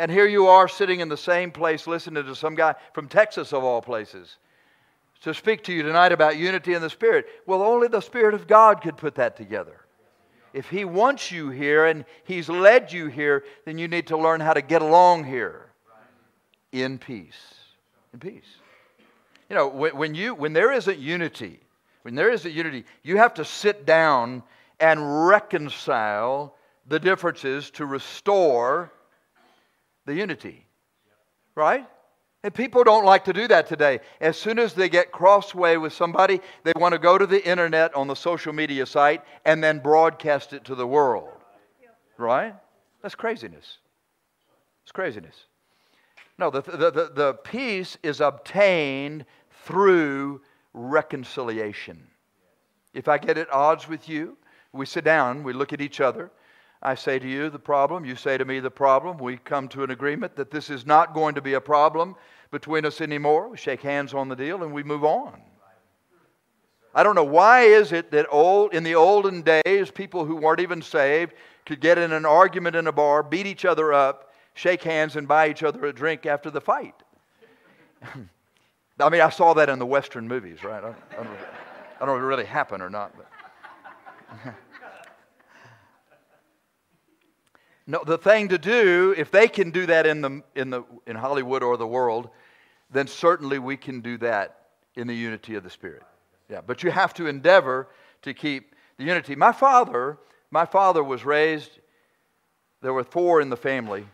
[0.00, 3.52] And here you are sitting in the same place listening to some guy from Texas,
[3.52, 4.38] of all places,
[5.20, 7.26] to speak to you tonight about unity in the Spirit.
[7.44, 9.82] Well, only the Spirit of God could put that together.
[10.54, 14.40] If He wants you here and He's led you here, then you need to learn
[14.40, 15.66] how to get along here
[16.72, 17.56] in peace.
[18.14, 18.56] In peace.
[19.50, 21.60] You know, when, you, when there isn't unity,
[22.04, 24.44] when there isn't unity, you have to sit down
[24.80, 26.56] and reconcile
[26.88, 28.90] the differences to restore
[30.10, 30.66] the unity.
[31.54, 31.86] Right?
[32.42, 34.00] And people don't like to do that today.
[34.20, 37.94] As soon as they get crossway with somebody, they want to go to the internet
[37.94, 41.28] on the social media site and then broadcast it to the world.
[42.18, 42.54] Right?
[43.02, 43.78] That's craziness.
[44.82, 45.36] It's craziness.
[46.38, 49.26] No, the, the, the, the peace is obtained
[49.64, 50.40] through
[50.72, 52.02] reconciliation.
[52.94, 54.36] If I get at odds with you,
[54.72, 56.30] we sit down, we look at each other,
[56.82, 59.18] I say to you the problem, you say to me the problem.
[59.18, 62.16] We come to an agreement that this is not going to be a problem
[62.50, 63.48] between us anymore.
[63.48, 65.40] We shake hands on the deal and we move on.
[66.94, 70.60] I don't know why is it that old in the olden days people who weren't
[70.60, 71.34] even saved
[71.66, 75.28] could get in an argument in a bar, beat each other up, shake hands and
[75.28, 76.94] buy each other a drink after the fight.
[78.98, 80.82] I mean, I saw that in the Western movies, right?
[80.82, 81.28] I, I, don't,
[82.00, 83.14] I don't know if it really happened or not.
[83.16, 84.54] But.
[87.86, 91.16] No, the thing to do, if they can do that in, the, in, the, in
[91.16, 92.30] Hollywood or the world,
[92.90, 94.58] then certainly we can do that
[94.94, 96.02] in the unity of the Spirit.
[96.48, 97.88] Yeah, but you have to endeavor
[98.22, 99.34] to keep the unity.
[99.34, 100.18] My father,
[100.50, 101.78] my father was raised,
[102.82, 104.06] there were four in the family.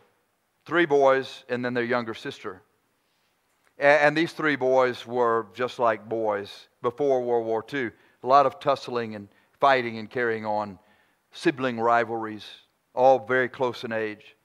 [0.65, 2.61] three boys, and then their younger sister.
[3.79, 7.91] And, these three boys were just like boys before World War II.
[8.23, 10.79] A lot of tussling and fighting and carrying on,
[11.31, 12.45] sibling rivalries,
[12.97, 14.35] all very close in age.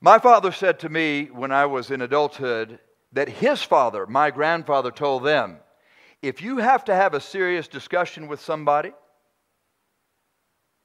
[0.00, 2.78] My father said to me when I was in adulthood
[3.12, 5.58] that his father, my grandfather, told them
[6.20, 8.92] if you have to have a serious discussion with somebody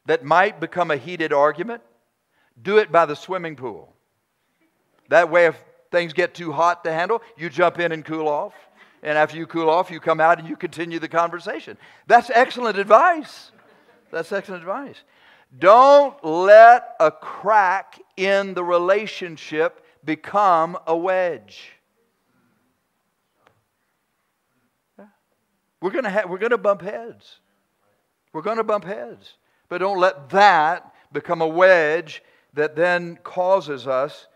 [0.05, 1.81] that might become a heated argument,
[2.61, 3.93] do it by the swimming pool.
[5.09, 5.57] That way, if
[5.91, 8.53] things get too hot to handle, you jump in and cool off.
[9.01, 11.77] And after you cool off, you come out and you continue the conversation.
[12.07, 13.51] That's excellent advice.
[14.11, 14.97] That's excellent advice.
[15.59, 21.69] Don't let a crack in the relationship become a wedge.
[25.81, 27.39] We're going ha- we're to bump heads.
[28.31, 29.33] We're going to bump heads.
[29.67, 34.27] But don't let that become a wedge that then causes us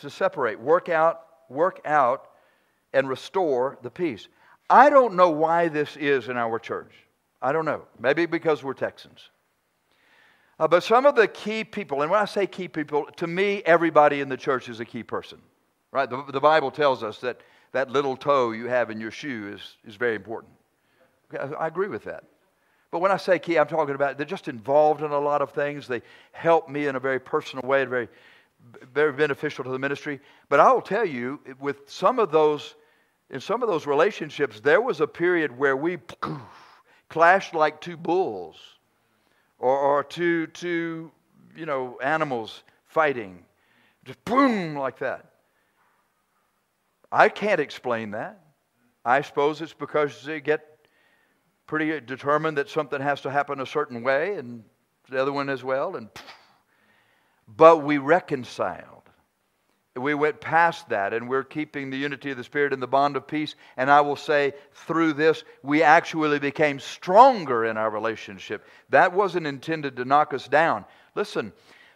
[0.00, 0.58] to separate.
[0.58, 2.30] Work out, work out,
[2.92, 4.28] and restore the peace.
[4.70, 6.92] I don't know why this is in our church.
[7.42, 7.82] I don't know.
[7.98, 9.30] Maybe because we're Texans.
[10.58, 13.62] Uh, but some of the key people, and when I say key people, to me,
[13.66, 15.38] everybody in the church is a key person.
[15.90, 16.08] Right?
[16.08, 17.40] The, the Bible tells us that
[17.72, 20.52] that little toe you have in your shoe is, is very important.
[21.32, 22.24] Okay, I agree with that.
[22.92, 25.50] But when I say key, I'm talking about they're just involved in a lot of
[25.50, 25.88] things.
[25.88, 28.08] They help me in a very personal way, very,
[28.92, 30.20] very beneficial to the ministry.
[30.48, 32.76] But I will tell you, with some of those,
[33.30, 35.98] in some of those relationships, there was a period where we
[37.08, 38.56] clashed like two bulls
[39.58, 41.10] or, or two, two,
[41.56, 43.44] you know, animals fighting.
[44.04, 45.30] Just boom, like that.
[47.10, 48.40] I can't explain that.
[49.04, 50.74] I suppose it's because they get
[51.66, 54.64] pretty determined that something has to happen a certain way, and
[55.08, 55.96] the other one as well.
[55.96, 56.08] And
[57.56, 59.03] but we reconciled.
[59.96, 63.16] We went past that, and we're keeping the unity of the Spirit and the bond
[63.16, 63.54] of peace.
[63.76, 68.66] And I will say, through this, we actually became stronger in our relationship.
[68.90, 70.84] That wasn't intended to knock us down.
[71.14, 71.52] Listen,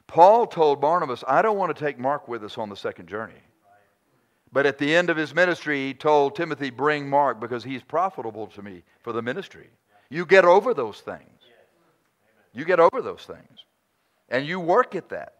[0.06, 3.34] Paul told Barnabas, I don't want to take Mark with us on the second journey.
[4.52, 8.46] But at the end of his ministry, he told Timothy, Bring Mark because he's profitable
[8.48, 9.68] to me for the ministry.
[10.08, 11.42] You get over those things.
[12.54, 13.64] You get over those things.
[14.30, 15.34] And you work at that.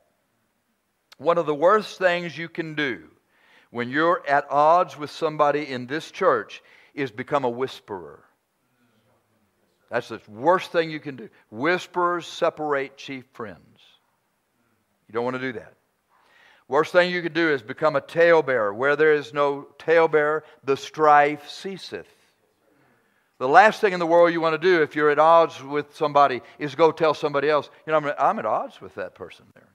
[1.19, 3.05] One of the worst things you can do
[3.71, 6.63] when you're at odds with somebody in this church
[6.95, 8.25] is become a whisperer.
[9.91, 11.29] That's the worst thing you can do.
[11.51, 13.81] Whisperers separate chief friends.
[15.09, 15.75] You don't want to do that.
[16.69, 18.75] Worst thing you can do is become a talebearer.
[18.75, 22.07] Where there is no talebearer, the strife ceaseth.
[23.39, 25.97] The last thing in the world you want to do if you're at odds with
[25.97, 29.47] somebody is go tell somebody else, you know, I'm, I'm at odds with that person
[29.55, 29.69] there.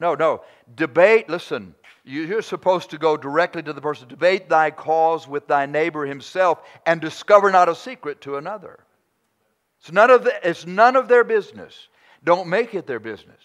[0.00, 0.42] No, no.
[0.74, 4.08] Debate, listen, you're supposed to go directly to the person.
[4.08, 8.80] Debate thy cause with thy neighbor himself and discover not a secret to another.
[9.80, 11.88] It's none of, the, it's none of their business.
[12.24, 13.40] Don't make it their business.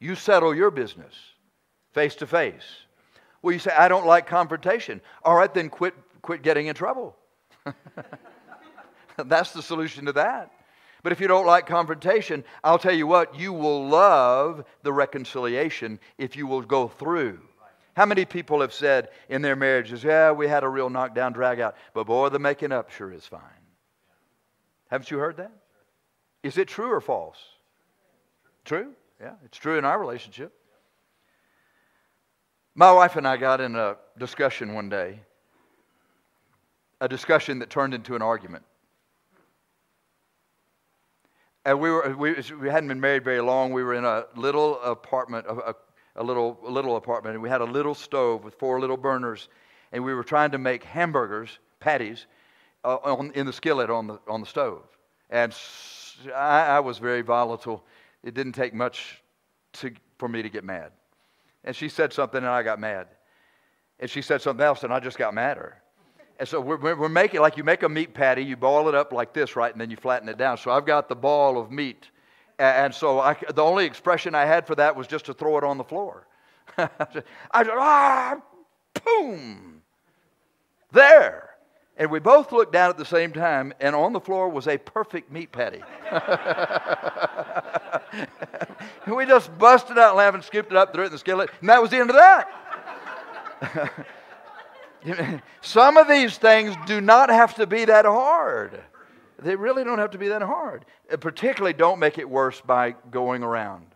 [0.00, 1.14] You settle your business
[1.92, 2.64] face to face.
[3.42, 5.00] Well, you say, I don't like confrontation.
[5.24, 7.16] All right, then quit, quit getting in trouble.
[9.16, 10.50] That's the solution to that.
[11.06, 16.00] But if you don't like confrontation, I'll tell you what, you will love the reconciliation
[16.18, 17.38] if you will go through.
[17.94, 21.60] How many people have said in their marriages, Yeah, we had a real knockdown, drag
[21.60, 23.40] out, but boy, the making up sure is fine.
[24.90, 25.52] Haven't you heard that?
[26.42, 27.38] Is it true or false?
[28.64, 28.92] True?
[29.20, 30.52] Yeah, it's true in our relationship.
[32.74, 35.20] My wife and I got in a discussion one day,
[37.00, 38.64] a discussion that turned into an argument.
[41.66, 43.72] And we, were, we, we hadn't been married very long.
[43.72, 45.74] We were in a little apartment, a,
[46.14, 49.48] a, little, a little apartment, and we had a little stove with four little burners,
[49.90, 52.26] and we were trying to make hamburgers, patties,
[52.84, 54.84] uh, on, in the skillet on the, on the stove.
[55.28, 55.52] And
[56.32, 57.84] I, I was very volatile
[58.22, 59.22] it didn't take much
[59.74, 60.92] to, for me to get mad.
[61.64, 63.08] And she said something, and I got mad.
[63.98, 65.76] And she said something else, and I just got madder.
[66.38, 69.12] And so we're, we're making, like you make a meat patty, you boil it up
[69.12, 69.72] like this, right?
[69.72, 70.58] And then you flatten it down.
[70.58, 72.10] So I've got the ball of meat.
[72.58, 75.64] And so I, the only expression I had for that was just to throw it
[75.64, 76.26] on the floor.
[76.78, 78.40] I said, ah,
[79.04, 79.82] boom,
[80.92, 81.50] there.
[81.98, 84.76] And we both looked down at the same time, and on the floor was a
[84.76, 85.82] perfect meat patty.
[89.06, 91.80] we just busted out laughing, scooped it up, threw it in the skillet, and that
[91.80, 92.50] was the end of that.
[95.60, 98.80] Some of these things do not have to be that hard.
[99.38, 100.84] They really don't have to be that hard.
[101.12, 103.86] Uh, particularly, don't make it worse by going around.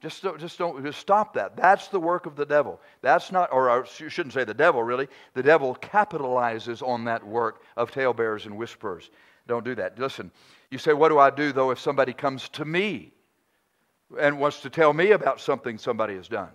[0.00, 1.56] Just just don't, just stop that.
[1.56, 2.80] That's the work of the devil.
[3.02, 5.08] That's not, or you shouldn't say the devil, really.
[5.34, 9.10] The devil capitalizes on that work of talebearers and whisperers.
[9.46, 9.98] Don't do that.
[9.98, 10.32] Listen,
[10.70, 13.12] you say, what do I do, though, if somebody comes to me
[14.18, 16.50] and wants to tell me about something somebody has done?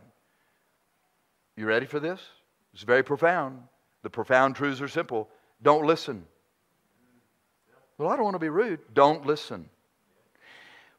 [1.56, 2.20] You ready for this?
[2.78, 3.64] It's very profound.
[4.04, 5.30] The profound truths are simple.
[5.64, 6.28] Don't listen.
[7.98, 8.82] Well, I don't want to be rude.
[8.94, 9.68] Don't listen.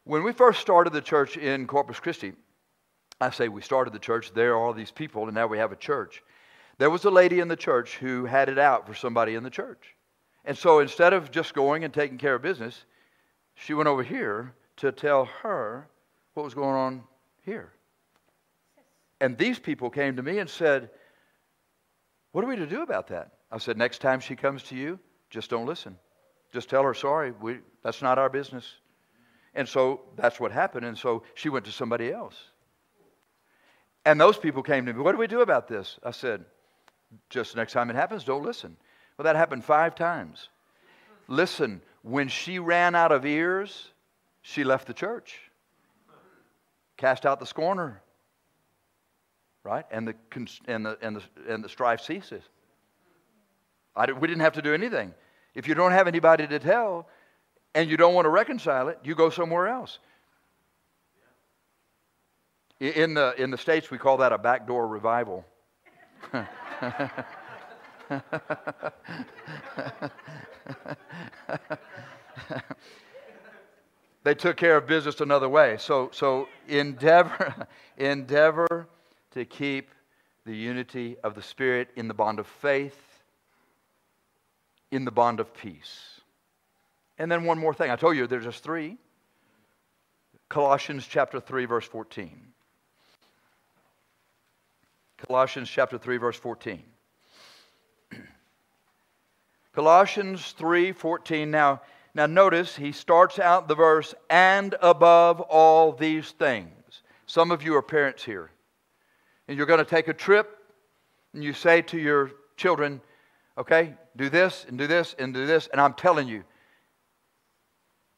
[0.03, 2.33] When we first started the church in Corpus Christi,
[3.21, 5.71] I say we started the church, there are all these people, and now we have
[5.71, 6.25] a church.
[6.79, 9.49] There was a lady in the church who had it out for somebody in the
[9.49, 9.95] church.
[10.45, 12.87] And so instead of just going and taking care of business,
[13.55, 15.87] she went over here to tell her
[16.35, 17.05] what was going on
[17.45, 17.71] here.
[19.21, 20.91] And these people came to me and said,
[22.39, 23.33] What are we to do about that?
[23.51, 25.99] I said, Next time she comes to you, just don't listen.
[26.53, 28.75] Just tell her, Sorry, we, that's not our business.
[29.57, 30.87] And so that's what happened.
[30.87, 32.37] And so she went to somebody else.
[34.05, 35.99] And those people came to me, What do we do about this?
[36.05, 36.45] I said,
[37.29, 38.77] Just next time it happens, don't listen.
[39.17, 40.49] Well, that happened five times.
[41.27, 43.91] Listen, when she ran out of ears,
[44.43, 45.41] she left the church,
[46.97, 48.01] cast out the scorner,
[49.65, 49.85] right?
[49.91, 50.15] And the,
[50.67, 52.43] and the, and the, and the strife ceases.
[53.95, 55.13] I, we didn't have to do anything.
[55.55, 57.09] If you don't have anybody to tell,
[57.75, 59.99] and you don't want to reconcile it, you go somewhere else.
[62.81, 65.45] In the, in the States, we call that a backdoor revival.
[74.23, 75.77] they took care of business another way.
[75.79, 78.87] So, so endeavor, endeavor
[79.33, 79.91] to keep
[80.47, 82.99] the unity of the Spirit in the bond of faith,
[84.91, 86.21] in the bond of peace.
[87.19, 87.91] And then one more thing.
[87.91, 88.97] I told you there's just three.
[90.49, 92.41] Colossians chapter 3, verse 14.
[95.19, 96.83] Colossians chapter 3, verse 14.
[99.75, 101.51] Colossians 3, 14.
[101.51, 101.83] Now,
[102.15, 107.03] now notice he starts out the verse, and above all these things.
[107.27, 108.51] Some of you are parents here.
[109.49, 110.59] And you're going to take a trip,
[111.33, 113.01] and you say to your children,
[113.57, 115.69] okay, do this, and do this, and do this.
[115.73, 116.45] And I'm telling you,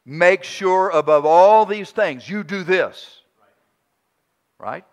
[0.05, 3.21] make sure above all these things you do this.
[4.59, 4.83] Right?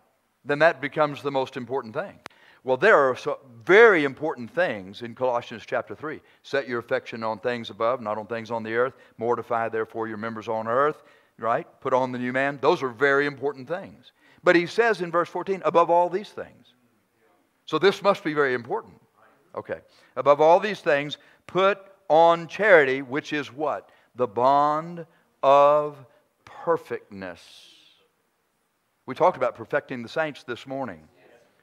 [0.44, 2.18] Then that becomes the most important thing.
[2.64, 6.20] Well, there are so very important things in Colossians chapter 3.
[6.42, 8.94] Set your affection on things above, not on things on the earth.
[9.16, 11.02] Mortify, therefore, your members on earth.
[11.38, 11.66] Right?
[11.80, 12.58] Put on the new man.
[12.60, 14.12] Those are very important things.
[14.44, 16.74] But he says in verse 14, above all these things.
[17.66, 19.00] So this must be very important.
[19.54, 19.80] Okay.
[20.16, 21.78] Above all these things, put
[22.08, 23.90] on charity, which is what?
[24.18, 25.06] the bond
[25.42, 26.04] of
[26.44, 27.40] perfectness.
[29.06, 31.00] We talked about perfecting the saints this morning.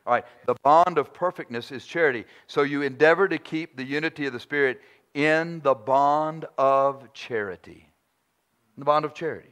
[0.08, 2.26] All right, the bond of perfectness is charity.
[2.48, 4.82] So you endeavor to keep the unity of the Spirit
[5.14, 7.90] in the bond of charity.
[8.78, 9.50] The bond of charity.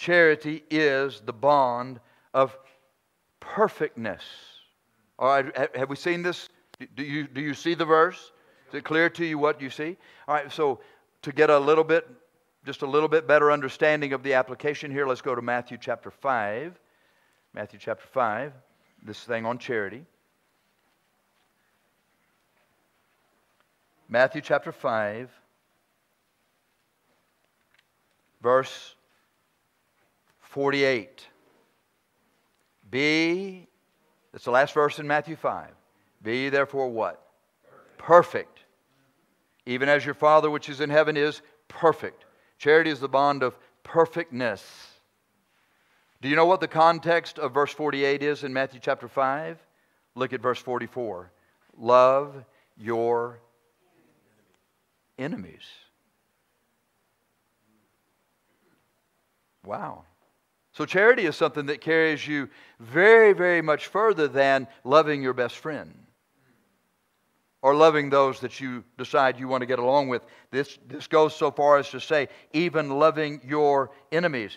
[0.00, 2.00] Charity is the bond
[2.32, 2.56] of
[3.38, 4.22] perfectness.
[5.18, 6.48] All right, have we seen this?
[6.96, 8.32] Do you, do you see the verse?
[8.68, 9.98] Is it clear to you what you see?
[10.26, 10.80] All right, so
[11.20, 12.08] to get a little bit,
[12.64, 16.10] just a little bit better understanding of the application here, let's go to Matthew chapter
[16.10, 16.80] 5.
[17.52, 18.54] Matthew chapter 5,
[19.02, 20.06] this thing on charity.
[24.08, 25.28] Matthew chapter 5,
[28.42, 28.94] verse
[30.50, 31.26] 48.
[32.90, 33.66] Be,
[34.32, 35.70] that's the last verse in Matthew 5.
[36.22, 37.20] Be therefore what?
[37.98, 38.60] Perfect
[39.66, 42.24] even as your Father which is in heaven is perfect.
[42.58, 44.64] Charity is the bond of perfectness.
[46.20, 49.58] Do you know what the context of verse 48 is in Matthew chapter 5?
[50.16, 51.30] Look at verse 44.
[51.78, 52.44] Love
[52.76, 53.38] your
[55.18, 55.62] enemies.
[59.64, 60.04] Wow.
[60.80, 65.56] So, charity is something that carries you very, very much further than loving your best
[65.56, 65.92] friend
[67.60, 70.22] or loving those that you decide you want to get along with.
[70.50, 74.56] This, this goes so far as to say, even loving your enemies.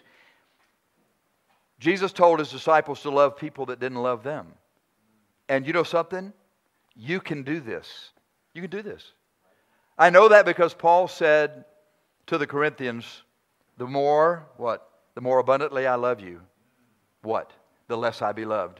[1.81, 4.47] Jesus told his disciples to love people that didn't love them.
[5.49, 6.31] And you know something?
[6.95, 8.11] You can do this.
[8.53, 9.11] You can do this.
[9.97, 11.65] I know that because Paul said
[12.27, 13.23] to the Corinthians,
[13.77, 14.89] the more, what?
[15.15, 16.41] The more abundantly I love you,
[17.21, 17.51] what?
[17.87, 18.79] The less I be loved.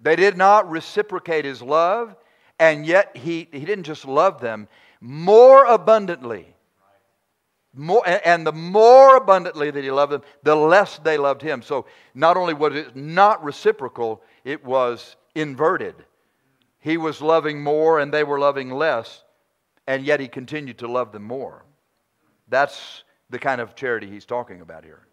[0.00, 2.14] They did not reciprocate his love
[2.58, 4.68] and yet he, he didn't just love them
[5.00, 6.56] more abundantly
[7.76, 11.60] more, and the more abundantly that he loved them, the less they loved him.
[11.60, 15.94] So not only was it not reciprocal, it was inverted.
[16.78, 19.22] He was loving more and they were loving less,
[19.86, 21.64] and yet he continued to love them more.
[22.48, 25.06] That's the kind of charity he's talking about here.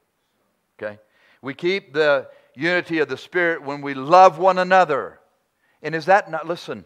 [0.82, 0.99] Okay?
[1.41, 5.20] We keep the unity of the Spirit when we love one another.
[5.82, 6.86] And is that not, listen,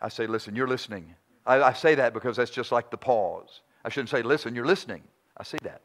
[0.00, 1.14] I say, listen, you're listening.
[1.46, 3.62] I, I say that because that's just like the pause.
[3.84, 5.02] I shouldn't say, listen, you're listening.
[5.36, 5.80] I see that.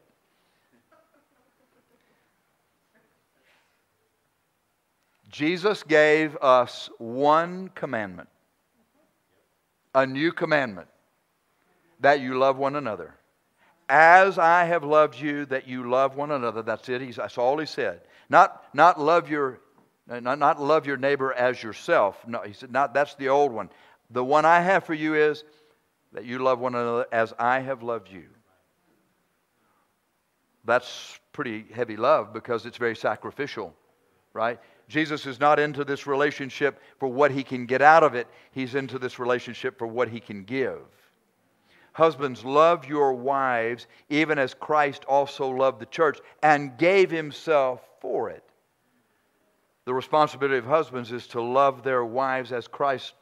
[5.30, 8.28] Jesus gave us one commandment,
[9.92, 10.86] a new commandment,
[11.98, 13.14] that you love one another.
[13.88, 16.62] As I have loved you, that you love one another.
[16.62, 17.00] That's it.
[17.00, 18.00] He's, that's all he said.
[18.30, 19.60] Not, not love your
[20.06, 22.26] not, not love your neighbor as yourself.
[22.26, 23.70] No, he said, not that's the old one.
[24.10, 25.44] The one I have for you is
[26.12, 28.24] that you love one another as I have loved you.
[30.64, 33.74] That's pretty heavy love because it's very sacrificial,
[34.32, 34.58] right?
[34.88, 38.74] Jesus is not into this relationship for what he can get out of it, he's
[38.74, 40.80] into this relationship for what he can give.
[41.94, 48.30] Husbands, love your wives even as Christ also loved the church and gave himself for
[48.30, 48.42] it.
[49.84, 53.14] The responsibility of husbands is to love their wives as Christ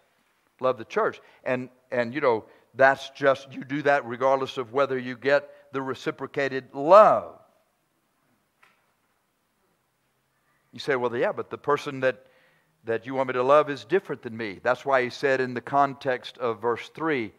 [0.59, 1.20] loved the church.
[1.45, 5.83] And, and you know, that's just, you do that regardless of whether you get the
[5.83, 7.39] reciprocated love.
[10.73, 12.25] You say, well, yeah, but the person that,
[12.85, 14.61] that you want me to love is different than me.
[14.62, 17.33] That's why he said in the context of verse 3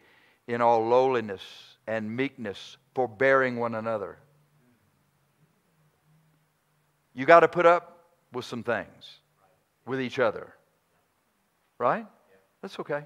[0.48, 1.42] in all lowliness
[1.86, 4.18] and meekness, forbearing one another.
[7.14, 9.18] You got to put up with some things
[9.86, 10.52] with each other.
[11.78, 12.06] Right?
[12.62, 13.04] That's okay.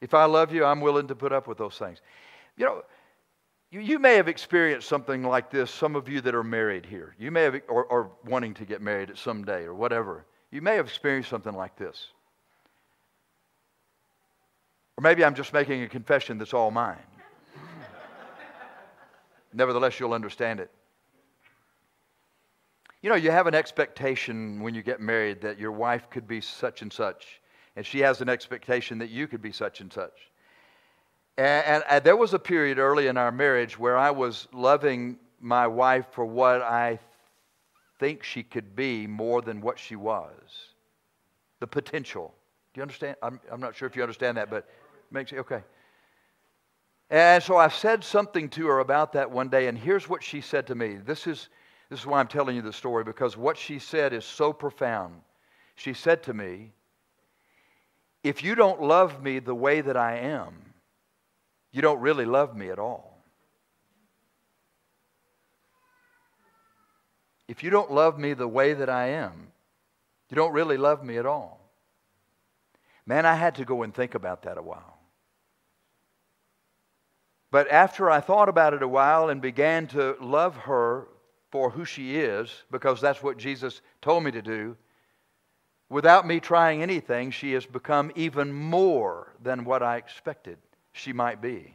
[0.00, 2.00] If I love you, I'm willing to put up with those things.
[2.56, 2.82] You know,
[3.70, 7.14] you, you may have experienced something like this, some of you that are married here.
[7.18, 10.24] You may have, or, or wanting to get married at some day or whatever.
[10.50, 12.08] You may have experienced something like this.
[14.98, 16.98] Or maybe I'm just making a confession that's all mine.
[19.52, 20.72] Nevertheless, you'll understand it.
[23.00, 26.40] You know, you have an expectation when you get married that your wife could be
[26.40, 27.40] such and such,
[27.76, 30.32] and she has an expectation that you could be such and such.
[31.36, 35.16] And, and, and, there was a period early in our marriage where I was loving
[35.40, 36.98] my wife for what I
[38.00, 40.32] think she could be more than what she was.
[41.60, 42.34] The potential.
[42.74, 43.14] Do you understand?
[43.22, 44.68] I'm, I'm not sure if you understand that, but
[45.10, 45.62] makes okay.
[47.10, 50.40] And so I said something to her about that one day, and here's what she
[50.40, 50.96] said to me.
[50.96, 51.48] This is,
[51.88, 55.14] this is why I'm telling you the story, because what she said is so profound.
[55.74, 56.72] She said to me,
[58.22, 60.54] If you don't love me the way that I am,
[61.72, 63.18] you don't really love me at all.
[67.46, 69.48] If you don't love me the way that I am,
[70.28, 71.58] you don't really love me at all.
[73.06, 74.97] Man, I had to go and think about that a while.
[77.50, 81.08] But after I thought about it a while and began to love her
[81.50, 84.76] for who she is, because that's what Jesus told me to do,
[85.88, 90.58] without me trying anything, she has become even more than what I expected
[90.92, 91.74] she might be.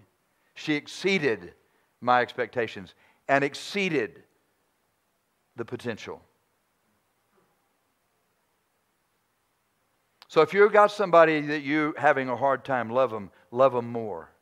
[0.54, 1.54] She exceeded
[2.02, 2.94] my expectations
[3.28, 4.22] and exceeded
[5.56, 6.22] the potential.
[10.28, 13.92] So if you've got somebody that you're having a hard time, love them, love them
[13.92, 14.33] more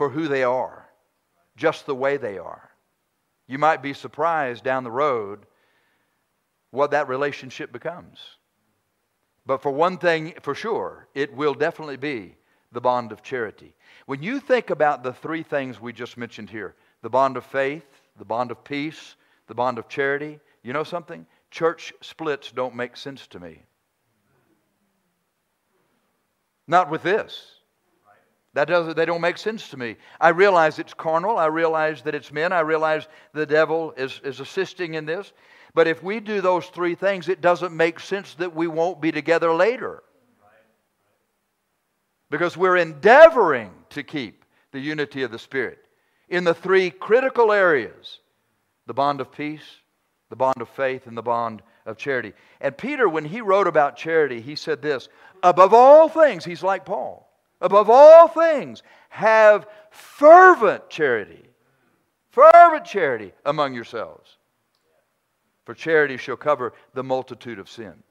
[0.00, 0.88] for who they are,
[1.58, 2.70] just the way they are.
[3.46, 5.40] You might be surprised down the road
[6.70, 8.18] what that relationship becomes.
[9.44, 12.34] But for one thing, for sure, it will definitely be
[12.72, 13.74] the bond of charity.
[14.06, 17.84] When you think about the three things we just mentioned here the bond of faith,
[18.16, 19.16] the bond of peace,
[19.48, 21.26] the bond of charity, you know something?
[21.50, 23.64] Church splits don't make sense to me.
[26.66, 27.59] Not with this.
[28.54, 29.96] That doesn't, they don't make sense to me.
[30.20, 31.38] I realize it's carnal.
[31.38, 32.52] I realize that it's men.
[32.52, 35.32] I realize the devil is, is assisting in this.
[35.72, 39.12] But if we do those three things, it doesn't make sense that we won't be
[39.12, 40.02] together later
[42.28, 45.78] because we're endeavoring to keep the unity of the Spirit
[46.28, 48.20] in the three critical areas
[48.86, 49.62] the bond of peace,
[50.30, 52.32] the bond of faith, and the bond of charity.
[52.60, 55.08] And Peter, when he wrote about charity, he said this
[55.44, 57.29] above all things, he's like Paul,
[57.60, 61.44] above all things, have fervent charity.
[62.30, 64.36] Fervent charity among yourselves.
[65.64, 68.02] For charity shall cover the multitude of sins.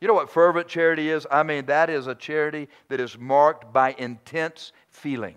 [0.00, 1.26] You know what fervent charity is?
[1.30, 5.36] I mean, that is a charity that is marked by intense feeling.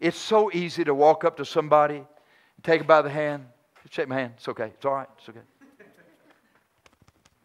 [0.00, 2.04] It's so easy to walk up to somebody,
[2.62, 3.46] take them by the hand,
[3.90, 4.34] shake my hand.
[4.36, 4.72] It's okay.
[4.74, 5.08] It's all right.
[5.18, 5.40] It's okay.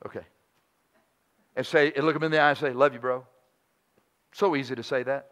[0.05, 0.25] Okay.
[1.55, 3.25] And say, and look them in the eye and say, Love you, bro.
[4.33, 5.31] So easy to say that.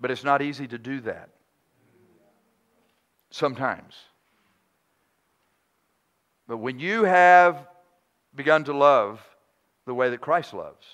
[0.00, 1.30] But it's not easy to do that.
[3.30, 3.94] Sometimes.
[6.48, 7.66] But when you have
[8.34, 9.20] begun to love
[9.86, 10.86] the way that Christ loves,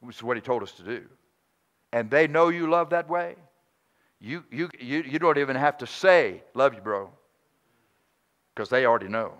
[0.00, 1.04] which is what he told us to do,
[1.92, 3.36] and they know you love that way,
[4.20, 7.10] you, you, you, you don't even have to say, Love you, bro,
[8.54, 9.34] because they already know.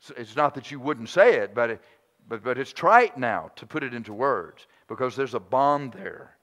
[0.00, 1.82] So it's not that you wouldn't say it, but, it,
[2.28, 6.36] but, but it's trite now to put it into words because there's a bond there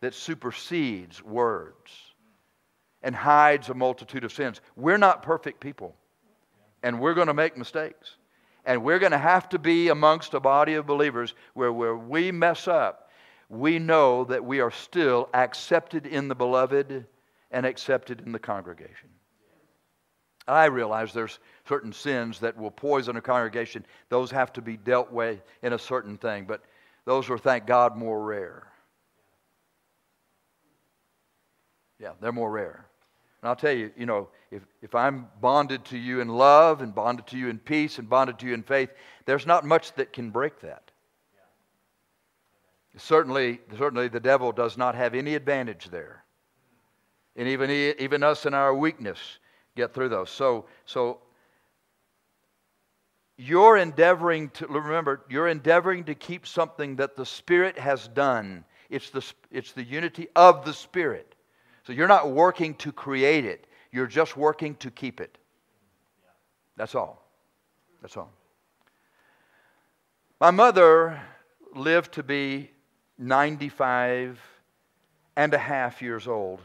[0.00, 1.90] that supersedes words
[3.02, 4.60] and hides a multitude of sins.
[4.76, 5.96] We're not perfect people,
[6.84, 8.16] and we're going to make mistakes.
[8.64, 12.30] And we're going to have to be amongst a body of believers where, where we
[12.30, 13.10] mess up,
[13.48, 17.06] we know that we are still accepted in the beloved
[17.50, 19.08] and accepted in the congregation.
[20.46, 23.84] I realize there's certain sins that will poison a congregation.
[24.10, 26.62] Those have to be dealt with in a certain thing, but
[27.10, 28.68] those are, thank God, more rare.
[31.98, 32.86] Yeah, they're more rare.
[33.42, 36.94] And I'll tell you, you know, if, if I'm bonded to you in love and
[36.94, 38.90] bonded to you in peace and bonded to you in faith,
[39.24, 40.92] there's not much that can break that.
[42.96, 46.22] Certainly, certainly the devil does not have any advantage there.
[47.34, 49.18] And even, even us in our weakness
[49.74, 50.30] get through those.
[50.30, 51.18] So, so
[53.40, 58.64] you're endeavoring to, remember, you're endeavoring to keep something that the Spirit has done.
[58.90, 61.34] It's the, it's the unity of the Spirit.
[61.84, 65.38] So you're not working to create it, you're just working to keep it.
[66.76, 67.26] That's all.
[68.02, 68.30] That's all.
[70.38, 71.18] My mother
[71.74, 72.70] lived to be
[73.16, 74.38] 95
[75.36, 76.60] and a half years old.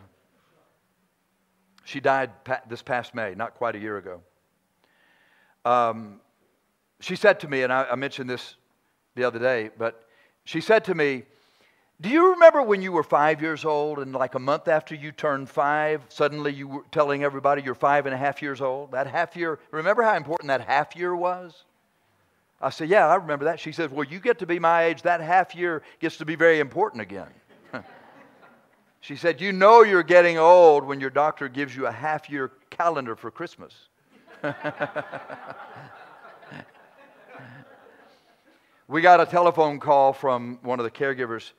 [1.85, 2.31] She died
[2.67, 4.21] this past May, not quite a year ago.
[5.63, 6.19] Um,
[6.99, 8.55] she said to me, and I, I mentioned this
[9.15, 10.07] the other day, but
[10.43, 11.23] she said to me,
[12.01, 15.13] do you remember when you were five years old and like a month after you
[15.13, 18.91] turned five, suddenly you were telling everybody you're five and a half years old?
[18.91, 21.63] That half year, remember how important that half year was?
[22.61, 23.61] I said, Yeah, I remember that.
[23.61, 26.35] She says, Well, you get to be my age, that half year gets to be
[26.35, 27.29] very important again.
[28.99, 32.51] she said, You know you're getting old when your doctor gives you a half year
[32.71, 33.73] calendar for Christmas.
[38.87, 41.51] we got a telephone call from one of the caregivers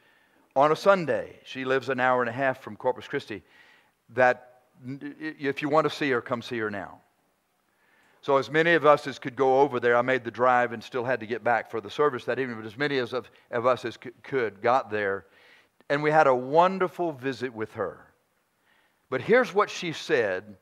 [0.54, 1.38] on a Sunday.
[1.44, 3.42] She lives an hour and a half from Corpus Christi.
[4.14, 4.60] That
[5.18, 7.00] if you want to see her, come see her now.
[8.22, 10.82] So, as many of us as could go over there, I made the drive and
[10.82, 13.30] still had to get back for the service that evening, but as many as of,
[13.50, 15.26] of us as could got there.
[15.88, 18.00] And we had a wonderful visit with her.
[19.10, 20.56] But here's what she said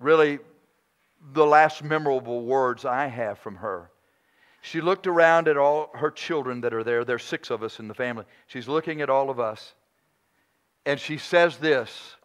[0.00, 0.40] really,
[1.32, 3.90] the last memorable words I have from her.
[4.64, 7.04] She looked around at all her children that are there.
[7.04, 8.24] There's six of us in the family.
[8.46, 9.74] She's looking at all of us.
[10.86, 12.16] And she says this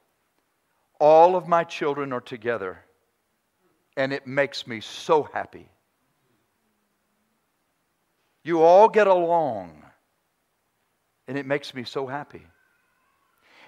[1.01, 2.79] All of my children are together,
[3.97, 5.69] and it makes me so happy.
[8.45, 9.83] You all get along,
[11.27, 12.47] and it makes me so happy.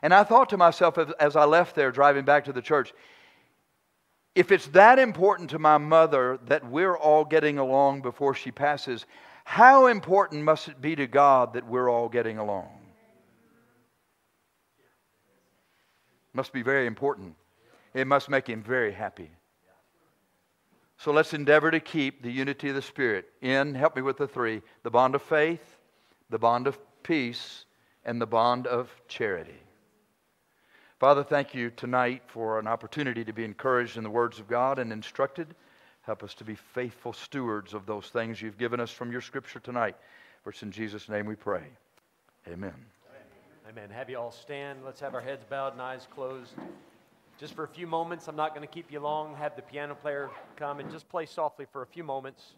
[0.01, 2.93] And I thought to myself as I left there driving back to the church,
[4.35, 9.05] if it's that important to my mother that we're all getting along before she passes,
[9.43, 12.69] how important must it be to God that we're all getting along?
[16.33, 17.35] Must be very important.
[17.93, 19.31] It must make him very happy.
[20.97, 24.27] So let's endeavor to keep the unity of the Spirit in, help me with the
[24.27, 25.77] three the bond of faith,
[26.29, 27.65] the bond of peace,
[28.05, 29.59] and the bond of charity.
[31.01, 34.77] Father, thank you tonight for an opportunity to be encouraged in the words of God
[34.77, 35.55] and instructed.
[36.03, 39.59] Help us to be faithful stewards of those things you've given us from your scripture
[39.59, 39.95] tonight.
[40.43, 41.63] For it's in Jesus' name we pray.
[42.47, 42.75] Amen.
[43.67, 43.89] Amen.
[43.89, 44.85] Have you all stand.
[44.85, 46.53] Let's have our heads bowed and eyes closed.
[47.39, 49.35] Just for a few moments, I'm not going to keep you long.
[49.37, 52.53] Have the piano player come and just play softly for a few moments.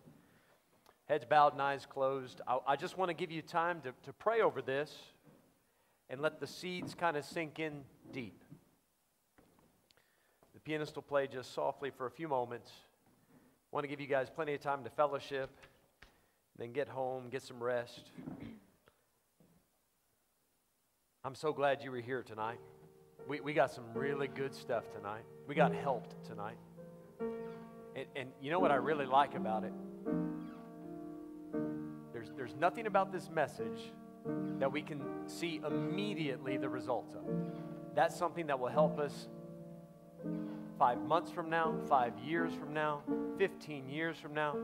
[1.05, 2.41] Heads bowed and eyes closed.
[2.45, 4.93] I, I just want to give you time to, to pray over this
[6.09, 7.83] and let the seeds kind of sink in
[8.14, 8.39] deep.
[10.53, 12.72] The pianist will play just softly for a few moments.
[13.72, 15.49] Want to give you guys plenty of time to fellowship,
[16.57, 18.11] then get home, get some rest.
[21.26, 22.59] I'm so glad you were here tonight.
[23.28, 25.24] We, we got some really good stuff tonight.
[25.47, 26.57] We got helped tonight.
[27.95, 29.74] And, and you know what I really like about it?
[32.11, 33.91] There's, there's nothing about this message
[34.59, 37.72] that we can see immediately the results of.
[37.95, 39.27] That's something that will help us
[40.79, 43.01] five months from now, five years from now,
[43.37, 44.55] 15 years from now.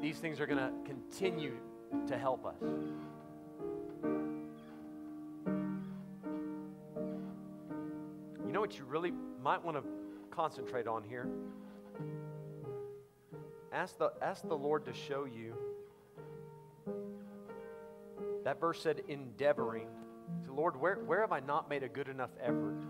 [0.00, 1.54] These things are going to continue
[2.06, 2.54] to help us.
[8.46, 9.12] You know what you really
[9.42, 9.84] might want to
[10.30, 11.28] concentrate on here?
[13.72, 15.54] Ask the, ask the Lord to show you.
[18.44, 19.88] That verse said, endeavoring.
[20.46, 22.80] So, Lord, where, where have I not made a good enough effort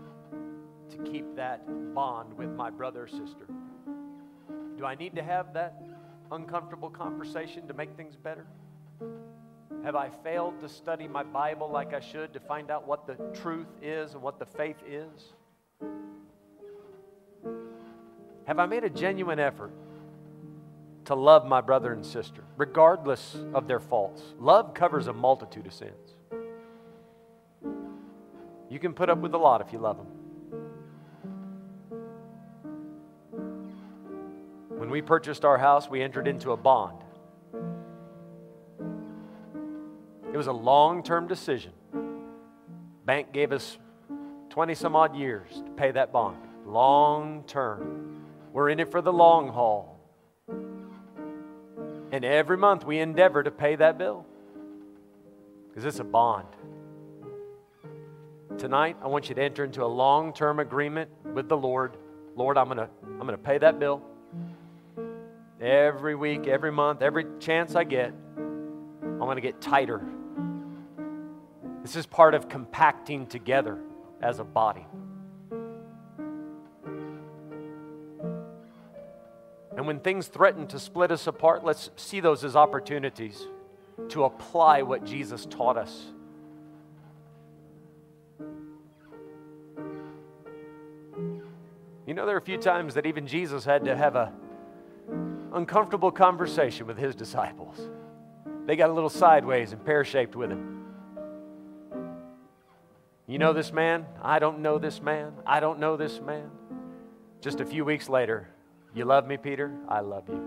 [0.89, 3.47] to keep that bond with my brother or sister?
[4.77, 5.81] Do I need to have that
[6.31, 8.45] uncomfortable conversation to make things better?
[9.83, 13.15] Have I failed to study my Bible like I should to find out what the
[13.39, 15.33] truth is and what the faith is?
[18.45, 19.71] Have I made a genuine effort
[21.05, 24.21] to love my brother and sister, regardless of their faults?
[24.39, 26.15] Love covers a multitude of sins.
[28.75, 30.07] You can put up with a lot if you love them.
[34.77, 37.01] When we purchased our house, we entered into a bond.
[40.33, 41.71] It was a long term decision.
[43.05, 43.77] Bank gave us
[44.49, 46.35] 20 some odd years to pay that bond.
[46.65, 48.25] Long term.
[48.51, 50.01] We're in it for the long haul.
[52.11, 54.25] And every month we endeavor to pay that bill
[55.69, 56.49] because it's a bond.
[58.57, 61.97] Tonight, I want you to enter into a long term agreement with the Lord.
[62.37, 64.01] Lord, I'm going to I'm going to pay that bill.
[65.59, 70.01] Every week, every month, every chance I get, I'm going to get tighter.
[71.81, 73.77] This is part of compacting together
[74.21, 74.85] as a body.
[79.75, 83.45] And when things threaten to split us apart, let's see those as opportunities
[84.09, 86.05] to apply what Jesus taught us.
[92.15, 94.33] Know, there are a few times that even Jesus had to have a
[95.53, 97.89] uncomfortable conversation with his disciples.
[98.65, 100.85] They got a little sideways and pear shaped with him.
[103.27, 104.05] You know this man?
[104.21, 105.33] I don't know this man.
[105.45, 106.49] I don't know this man.
[107.41, 108.47] Just a few weeks later,
[108.93, 109.73] you love me, Peter?
[109.87, 110.43] I love you.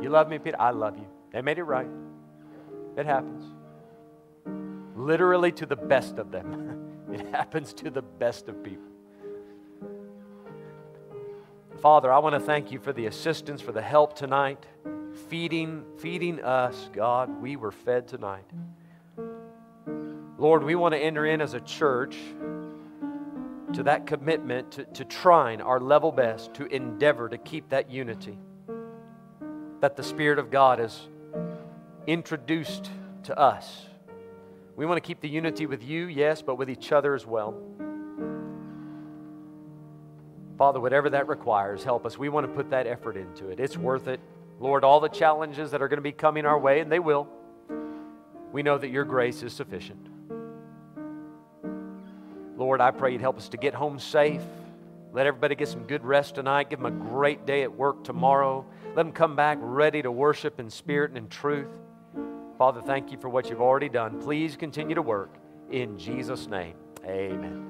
[0.00, 0.60] You love me, Peter?
[0.60, 1.06] I love you.
[1.32, 1.88] They made it right.
[2.96, 3.44] It happens.
[4.96, 6.74] Literally to the best of them.
[7.10, 8.87] It happens to the best of people.
[11.80, 14.66] Father, I want to thank you for the assistance, for the help tonight,
[15.28, 17.40] feeding, feeding us, God.
[17.40, 18.44] We were fed tonight.
[20.38, 22.16] Lord, we want to enter in as a church
[23.74, 28.38] to that commitment to, to trying our level best to endeavor to keep that unity
[29.80, 31.06] that the Spirit of God has
[32.08, 32.90] introduced
[33.22, 33.86] to us.
[34.74, 37.54] We want to keep the unity with you, yes, but with each other as well.
[40.58, 42.18] Father, whatever that requires, help us.
[42.18, 43.60] We want to put that effort into it.
[43.60, 44.18] It's worth it.
[44.58, 47.28] Lord, all the challenges that are going to be coming our way, and they will,
[48.52, 50.04] we know that your grace is sufficient.
[52.56, 54.42] Lord, I pray you'd help us to get home safe.
[55.12, 56.70] Let everybody get some good rest tonight.
[56.70, 58.66] Give them a great day at work tomorrow.
[58.88, 61.70] Let them come back ready to worship in spirit and in truth.
[62.58, 64.20] Father, thank you for what you've already done.
[64.20, 65.30] Please continue to work.
[65.70, 67.66] In Jesus' name, amen.